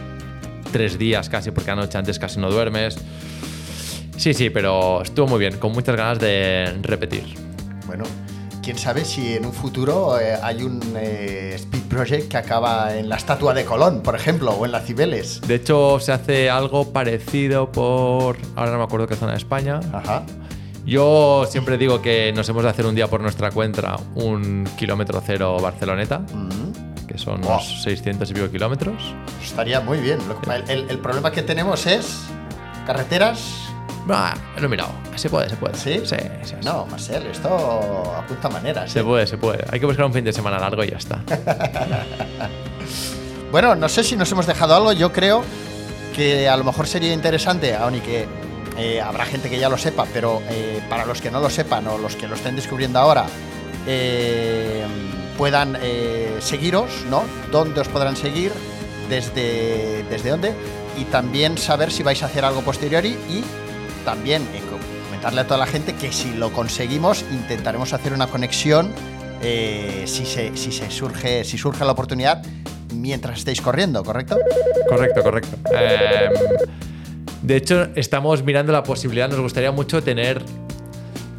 [0.72, 2.96] tres días casi porque anoche antes casi no duermes.
[4.16, 7.34] Sí, sí, pero estuvo muy bien, con muchas ganas de repetir.
[7.86, 8.04] Bueno,
[8.62, 13.08] quién sabe si en un futuro eh, hay un eh, Speed Project que acaba en
[13.08, 15.40] la estatua de Colón, por ejemplo, o en la Cibeles.
[15.40, 18.36] De hecho, se hace algo parecido por.
[18.56, 19.80] Ahora no me acuerdo qué zona de España.
[19.92, 20.24] Ajá.
[20.90, 25.22] Yo siempre digo que nos hemos de hacer un día por nuestra cuenta un kilómetro
[25.24, 26.22] cero Barceloneta,
[27.06, 29.14] que son unos 600 y pico kilómetros.
[29.40, 30.18] Estaría muy bien.
[30.66, 32.22] El, el problema que tenemos es
[32.88, 33.68] carreteras.
[34.08, 34.90] Ah, lo he mirado.
[35.14, 35.76] Se puede, se puede.
[35.76, 36.00] ¿Sí?
[36.04, 36.54] Sí, sí, sí.
[36.64, 38.90] No, Marcel, esto apunta maneras.
[38.90, 39.04] Se ¿eh?
[39.04, 39.64] puede, se puede.
[39.70, 41.22] Hay que buscar un fin de semana largo y ya está.
[43.52, 44.92] Bueno, no sé si nos hemos dejado algo.
[44.92, 45.42] Yo creo
[46.14, 48.28] que a lo mejor sería interesante, aun y que
[48.80, 51.86] eh, habrá gente que ya lo sepa, pero eh, para los que no lo sepan
[51.88, 53.26] o los que lo estén descubriendo ahora,
[53.86, 54.84] eh,
[55.36, 55.78] puedan
[56.40, 57.22] seguiros, ¿no?
[57.50, 58.52] ¿Dónde os podrán seguir?
[59.08, 60.52] ¿Desde, ¿Desde dónde?
[60.98, 63.42] Y también saber si vais a hacer algo posteriori y
[64.04, 68.90] también co- comentarle a toda la gente que si lo conseguimos intentaremos hacer una conexión
[69.42, 72.42] eh, si, se, si se surge si surge la oportunidad
[72.94, 74.38] mientras estéis corriendo, ¿correcto?
[74.88, 75.56] Correcto, correcto.
[75.72, 76.32] Em,
[77.42, 80.42] de hecho, estamos mirando la posibilidad, nos gustaría mucho tener.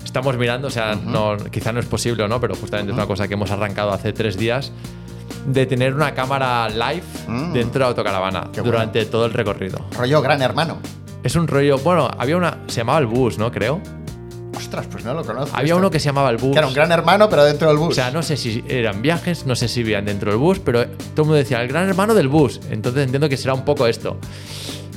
[0.03, 3.07] Estamos mirando, o sea, no, quizá no es posible o no, pero justamente es una
[3.07, 4.71] cosa que hemos arrancado hace tres días,
[5.47, 7.53] de tener una cámara live Mm.
[7.53, 8.73] dentro de la autocaravana Qué bueno.
[8.73, 9.79] durante todo el recorrido.
[9.97, 10.79] Rollo gran hermano.
[11.23, 13.51] Es un rollo, bueno, había una, se llamaba el bus, ¿no?
[13.51, 13.79] Creo.
[14.57, 15.55] Ostras, pues no lo conozco.
[15.55, 15.77] Había esto.
[15.77, 16.51] uno que se llamaba el bus.
[16.51, 17.89] Que era un gran hermano, pero dentro del bus.
[17.89, 20.85] O sea, no sé si eran viajes, no sé si vivían dentro del bus, pero
[20.85, 22.59] todo el mundo decía, el gran hermano del bus.
[22.69, 24.17] Entonces entiendo que será un poco esto.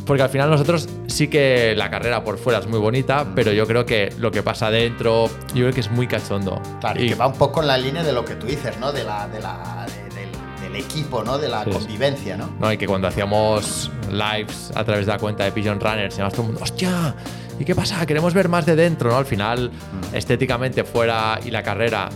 [0.06, 3.66] Porque al final nosotros sí que la carrera por fuera es muy bonita, pero yo
[3.66, 6.60] creo que lo que pasa dentro, yo creo que es muy cachondo.
[6.80, 8.92] Claro, y que va un poco en la línea de lo que tú dices, ¿no?
[8.92, 10.28] De la, de la, de- del,
[10.72, 11.38] del equipo, ¿no?
[11.38, 12.50] De la Sí, convivencia, ¿no?
[12.60, 12.70] ¿no?
[12.72, 16.42] Y que cuando hacíamos lives a través de la cuenta de Pigeon Runners, además todo
[16.42, 17.14] el mundo, ¡hostia!
[17.58, 18.04] ¿Y qué pasa?
[18.04, 19.16] Queremos ver más de dentro, ¿no?
[19.16, 19.70] Al final,
[20.12, 22.08] estéticamente fuera y la carrera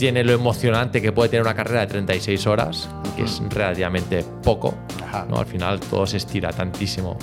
[0.00, 4.74] tiene lo emocionante que puede tener una carrera de 36 horas, que es relativamente poco.
[5.28, 5.38] ¿no?
[5.38, 7.18] Al final todo se estira tantísimo.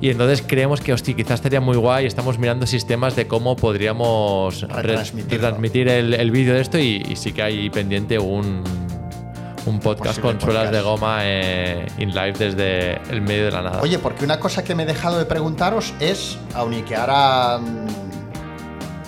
[0.00, 2.06] Y entonces creemos que, hostia, quizás estaría muy guay.
[2.06, 7.32] Estamos mirando sistemas de cómo podríamos retransmitir el, el vídeo de esto y, y sí
[7.32, 8.64] que hay pendiente un,
[9.66, 13.82] un podcast con suelas de goma eh, in live desde el medio de la nada.
[13.82, 17.58] Oye, porque una cosa que me he dejado de preguntaros es, aun y que ahora
[17.58, 18.15] mm,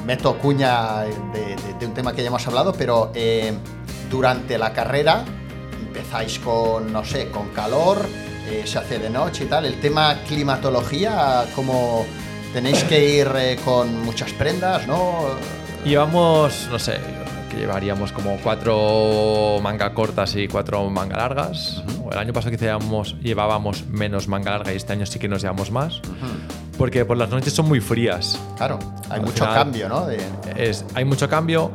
[0.09, 3.53] meto cuña de, de- de un tema que ya hemos hablado, pero eh,
[4.11, 5.23] durante la carrera
[5.87, 7.99] empezáis con, no sé, con calor,
[8.51, 9.67] eh, se hace de noche y tal.
[9.67, 12.07] El tema climatología, como
[12.55, 15.27] tenéis que ir eh, con muchas prendas, ¿no?
[15.85, 16.99] Llevamos, no sé,
[17.51, 21.83] que llevaríamos como cuatro manga cortas y cuatro manga largas.
[22.11, 25.71] El año pasado llevábamos, llevábamos menos manga larga y este año sí que nos llevamos
[25.71, 26.01] más.
[26.79, 28.39] Porque por las noches son muy frías.
[28.57, 28.79] Claro,
[29.11, 30.07] hay Al mucho final- cambio, ¿no?
[30.07, 30.19] De-
[30.57, 31.71] Es, hay mucho cambio,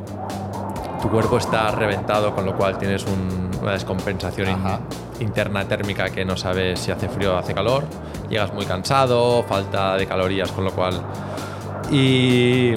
[1.02, 4.58] tu cuerpo está reventado, con lo cual tienes un- una descompensación in-
[5.20, 7.84] interna térmica que no sabes si hace frío o hace calor.
[8.30, 11.00] Llegas muy cansado, falta de calorías, con lo cual...
[11.90, 12.74] Y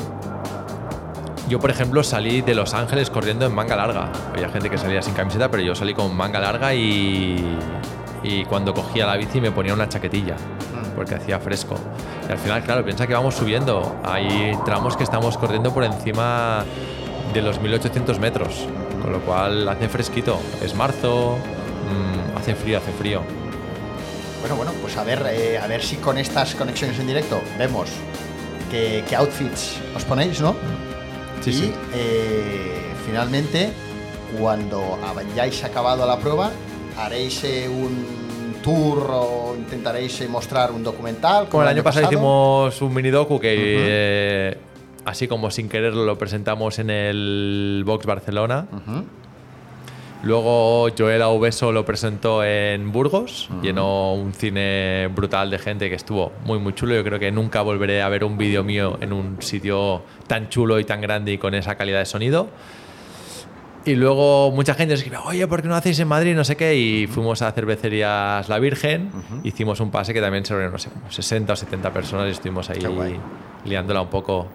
[1.48, 4.12] yo, por ejemplo, salí de Los Ángeles corriendo en manga larga.
[4.34, 7.58] Había gente que salía sin camiseta, pero yo salí con manga larga y,
[8.24, 10.36] y cuando cogía la bici me ponía una chaquetilla,
[10.98, 11.76] porque hacía fresco.
[12.28, 13.96] Y al final, claro, piensa que vamos subiendo.
[14.04, 16.66] Hay tramos que estamos corriendo por encima
[17.34, 18.68] de los 1800 metros,
[19.02, 20.40] con lo cual hace fresquito.
[20.62, 23.22] Es marzo, mm, hace frío, hace frío.
[24.42, 27.90] Bueno, bueno, pues a ver, eh, a ver si con estas conexiones en directo vemos
[28.72, 30.56] qué, qué outfits os ponéis, ¿no?
[31.42, 31.74] Sí, y sí.
[31.94, 33.72] eh, finalmente,
[34.40, 36.52] cuando hayáis acabado la prueba,
[36.98, 38.17] haréis eh, un
[38.68, 41.48] tour o intentaréis eh, mostrar un documental.
[41.48, 44.58] Como el año pasado, hicimos un mini docu que, eh,
[45.06, 48.68] así como sin quererlo, lo presentamos en el Vox Barcelona.
[48.70, 49.06] Ujú.
[50.24, 56.34] Luego Joel Aubeso lo presentó en Burgos, llenó un cine brutal de gente que estuvo
[56.44, 56.96] muy muy chulo.
[56.96, 60.80] Yo creo que nunca volveré a ver un vídeo mío en un sitio tan chulo
[60.80, 62.50] y tan grande y con esa calidad de sonido.
[63.88, 66.36] Y luego mucha gente nos escribe, oye, ¿por qué no hacéis en Madrid?
[66.36, 66.76] No sé qué.
[66.76, 69.10] Y fuimos a Cervecerías La Virgen,
[69.44, 72.32] hicimos un pase que también se reunieron, no sé, como 60 o 70 personas y
[72.32, 72.80] estuvimos ahí
[73.64, 74.46] liándola un poco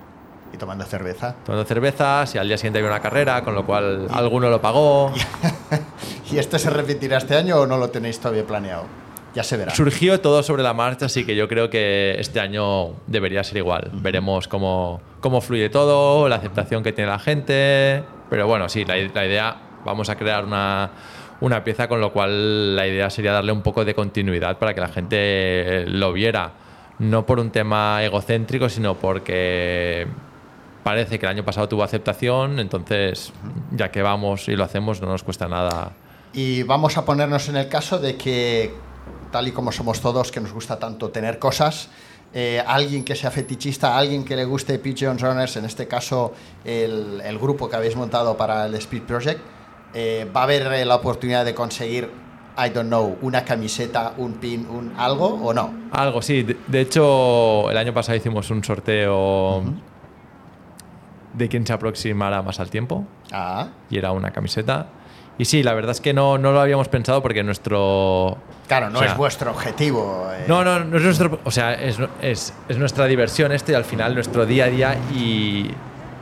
[0.53, 1.35] Y tomando cerveza.
[1.47, 5.12] tomando cervezas y al día siguiente había una carrera, con lo cual alguno lo pagó.
[6.30, 8.85] ¿Y esto se repetirá este año o no lo tenéis todavía planeado?
[9.35, 9.74] Ya se verá.
[9.74, 13.89] Surgió todo sobre la marcha, así que yo creo que este año debería ser igual.
[13.95, 18.05] Veremos cómo, cómo fluye todo, la aceptación que tiene la gente.
[18.33, 19.55] Pero bueno, sí, la, la idea,
[19.85, 20.91] vamos a crear una,
[21.43, 24.80] una pieza con lo cual la idea sería darle un poco de continuidad para que
[24.80, 26.53] la gente lo viera.
[26.99, 30.07] No por un tema egocéntrico, sino porque
[30.83, 33.35] parece que el año pasado tuvo aceptación, entonces
[33.70, 35.93] ya que vamos y lo hacemos no nos cuesta nada.
[36.33, 38.72] Y vamos a ponernos en el caso de que,
[39.30, 41.91] tal y como somos todos, que nos gusta tanto tener cosas,
[42.35, 46.33] eh, alguien que sea fetichista, alguien que le guste Pigeon Runners, en este caso
[46.64, 49.41] el, el grupo que habéis montado para el Speed Project,
[49.95, 52.11] eh, va a haber eh, la oportunidad de conseguir,
[52.57, 55.72] I don't know, una camiseta, un pin, un algo o no.
[55.91, 56.43] Algo, sí.
[56.43, 59.62] De, de hecho, el año pasado hicimos un sorteo
[61.35, 64.87] de quién se aproximara más al tiempo Ah, y era una camiseta.
[65.39, 68.37] Y sí, la verdad es que no, no lo habíamos pensado porque nuestro...
[68.68, 70.28] claro, no o sea, es vuestro objetivo.
[70.33, 70.45] eh.
[70.47, 71.41] No, no, no es nuestro.
[71.45, 74.97] O sea, es, es, es nuestra diversión esto y al final nuestro día a día
[75.14, 75.70] y,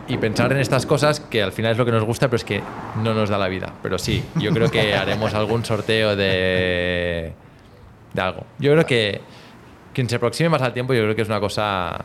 [0.08, 2.44] y pensar en estas cosas que al final es lo que nos gusta, pero es
[2.44, 2.62] que
[3.02, 3.72] no nos da la vida.
[3.82, 7.32] Pero sí, yo creo que haremos algún sorteo de,
[8.12, 8.44] de algo.
[8.58, 9.20] Yo creo que
[9.92, 11.98] quien se aproxime más al tiempo, yo creo que es una cosa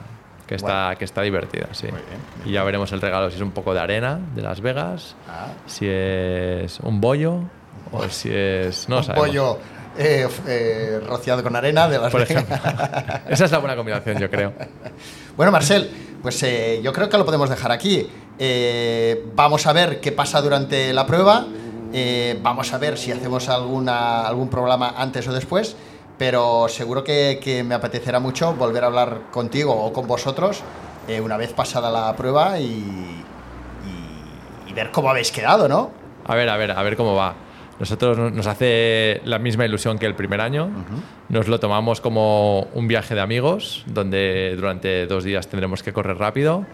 [0.47, 1.87] que está, que está divertida, sí.
[1.87, 4.61] Muy bien, Y ya veremos el regalo, si es un poco de arena de Las
[4.61, 5.47] Vegas, Ah.
[5.65, 7.39] si es un bollo
[7.91, 8.87] o si es...
[8.89, 9.27] No un sabemos.
[9.27, 9.57] pollo
[9.97, 12.43] eh, eh, rociado con arena de las Por Vegas.
[12.43, 12.71] ejemplo.
[13.29, 14.53] Esa es la buena combinación, yo creo.
[15.37, 15.89] Bueno, Marcel,
[16.21, 18.07] pues eh, yo creo que lo podemos dejar aquí.
[19.35, 21.45] Vamos a ver qué pasa durante la prueba.
[22.41, 25.75] Vamos a ver si hacemos alguna, algún programa antes o después.
[26.17, 30.61] Pero seguro que, que me apetecerá mucho volver a hablar contigo o con vosotros
[31.07, 32.63] eh, una vez pasada la prueba y,
[33.85, 35.91] y- y ver cómo habéis quedado, ¿no?
[36.25, 37.35] A ver, a ver, a ver cómo va.
[37.79, 40.69] Nosotros no- nos hace la misma ilusión que el primer año.
[41.27, 46.17] Nos lo tomamos como un viaje de amigos, donde durante dos días tendremos que correr
[46.17, 46.65] rápido.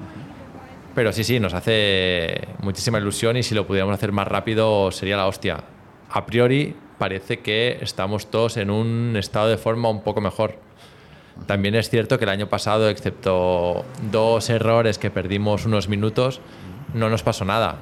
[0.93, 5.17] Pero sí, sí, nos hace muchísima ilusión y si lo pudiéramos hacer más rápido sería
[5.17, 5.63] la hostia.
[6.11, 10.59] A priori parece que estamos todos en un estado de forma un poco mejor.
[11.47, 16.41] También es cierto que el año pasado, excepto dos errores que perdimos unos minutos,
[16.93, 17.77] no nos pasó nada.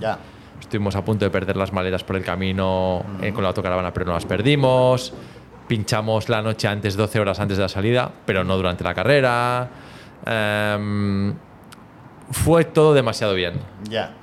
[0.00, 0.18] Ya.
[0.60, 4.06] Estuvimos a punto de perder las maletas por el camino eh, con la autocaravana, pero
[4.06, 5.14] no las perdimos.
[5.68, 9.70] Pinchamos la noche antes, 12 horas antes de la salida, pero no durante la carrera.
[10.26, 11.32] Em,
[12.32, 13.54] fue todo demasiado bien.
[13.88, 14.14] Ya.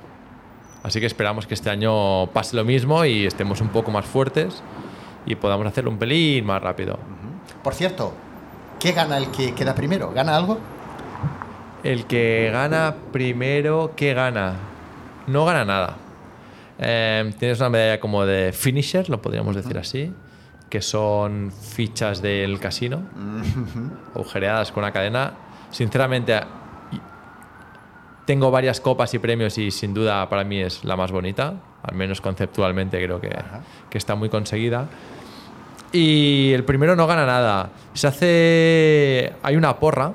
[0.82, 4.62] Así que esperamos que este año pase lo mismo y estemos un poco más fuertes
[5.26, 6.98] y podamos hacerlo un pelín más rápido.
[7.62, 8.12] Por cierto,
[8.80, 10.12] ¿qué gana el que queda primero?
[10.12, 10.58] ¿Gana algo?
[11.84, 14.54] El que gana primero, ¿qué gana?
[15.26, 15.96] No gana nada.
[16.78, 20.12] Eh, tienes una medalla como de finisher, lo podríamos decir así,
[20.68, 23.02] que son fichas del casino,
[24.14, 25.34] agujereadas con una cadena.
[25.70, 26.40] Sinceramente,
[28.24, 31.94] tengo varias copas y premios y sin duda para mí es la más bonita, al
[31.94, 33.30] menos conceptualmente creo que,
[33.90, 34.88] que está muy conseguida.
[35.92, 37.70] Y el primero no gana nada.
[37.92, 39.32] Se hace...
[39.42, 40.14] Hay una porra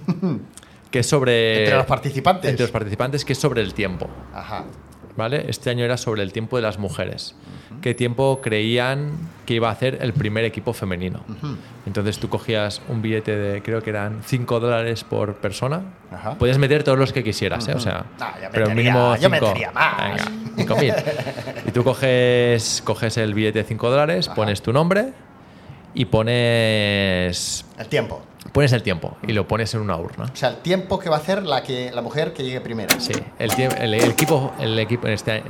[0.90, 1.64] que es sobre...
[1.64, 2.50] Entre los participantes.
[2.50, 4.08] Entre los participantes, que es sobre el tiempo.
[4.32, 4.64] Ajá.
[5.16, 5.44] ¿Vale?
[5.48, 7.34] Este año era sobre el tiempo de las mujeres.
[7.82, 9.12] ¿Qué tiempo creían
[9.46, 11.24] que iba a hacer el primer equipo femenino?
[11.86, 15.82] Entonces tú cogías un billete de, creo que eran 5 dólares por persona.
[16.38, 17.74] Podías meter todos los que quisieras, ¿eh?
[17.74, 19.46] O sea, Ah, yo pero metería- mínimo yo cinco.
[19.46, 20.24] metería más.
[20.56, 20.94] Venga, 5.000.
[21.66, 25.12] y tú coges, coges el billete de 5 dólares, pones tu nombre
[25.94, 28.22] y pones, El tiempo.
[28.52, 30.24] pones el tiempo y lo pones en una urna.
[30.32, 32.98] O sea, el tiempo que va a hacer la, que, la mujer que llegue primero.
[33.00, 35.42] Sí, el, el- el equipo, el equipo en, este,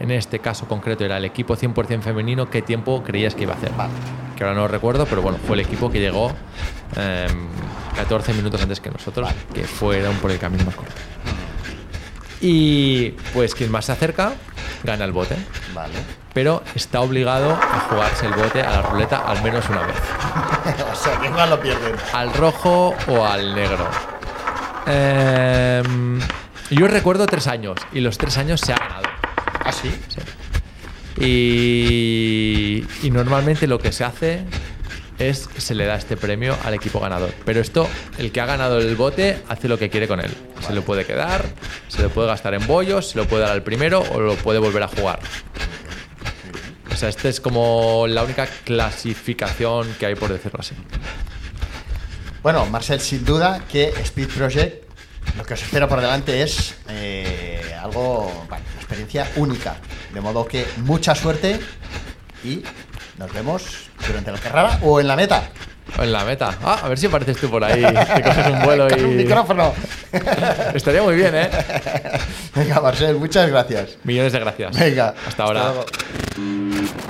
[0.00, 2.48] en, este caso concreto era el equipo 100% femenino.
[2.50, 3.72] ¿Qué tiempo creías que iba a hacer?
[3.72, 3.92] Vale.
[4.36, 6.30] Que ahora no recuerdo, pero bueno, fue el equipo que llegó
[6.96, 7.48] em,
[7.96, 10.92] 14 minutos antes que nosotros, que fueron por el camino más corto.
[12.40, 14.32] Y pues quien más se acerca
[14.82, 15.36] gana el bote,
[15.74, 15.94] Vale.
[16.32, 19.96] Pero está obligado a jugarse el bote a la ruleta al menos una vez.
[20.92, 21.94] o sea, que igual lo pierden.
[22.12, 23.88] al rojo o al negro.
[24.86, 26.20] Em,
[26.70, 29.04] yo recuerdo tres años y los tres años se ha ganado.
[29.64, 29.90] ¿Ah, sí?
[31.20, 34.44] Y, y normalmente lo que se hace
[35.18, 37.32] es se le da este premio al equipo ganador.
[37.44, 40.30] Pero esto, el que ha ganado el bote hace lo que quiere con él.
[40.66, 41.44] Se lo puede quedar,
[41.88, 44.58] se lo puede gastar en bollos, se lo puede dar al primero o lo puede
[44.58, 45.20] volver a jugar.
[46.92, 50.74] O sea, esta es como la única clasificación que hay, por decirlo así.
[52.42, 54.82] Bueno, Marcel, sin duda que Speed Project
[55.36, 59.76] lo que os espera por delante es eh, algo, bueno, una experiencia única.
[60.12, 61.60] De modo que mucha suerte
[62.44, 62.62] y
[63.18, 63.62] nos vemos
[64.06, 65.50] durante la carrera o en la meta.
[65.98, 66.56] En la meta.
[66.62, 67.82] Ah, a ver si apareces tú por ahí.
[67.82, 69.24] Te coges un vuelo Con un y.
[69.24, 69.74] micrófono.
[70.74, 71.50] Estaría muy bien, ¿eh?
[72.54, 73.98] Venga, Marcel, muchas gracias.
[74.04, 74.78] Millones de gracias.
[74.78, 75.14] Venga.
[75.26, 75.64] Hasta ahora.
[75.64, 75.84] luego.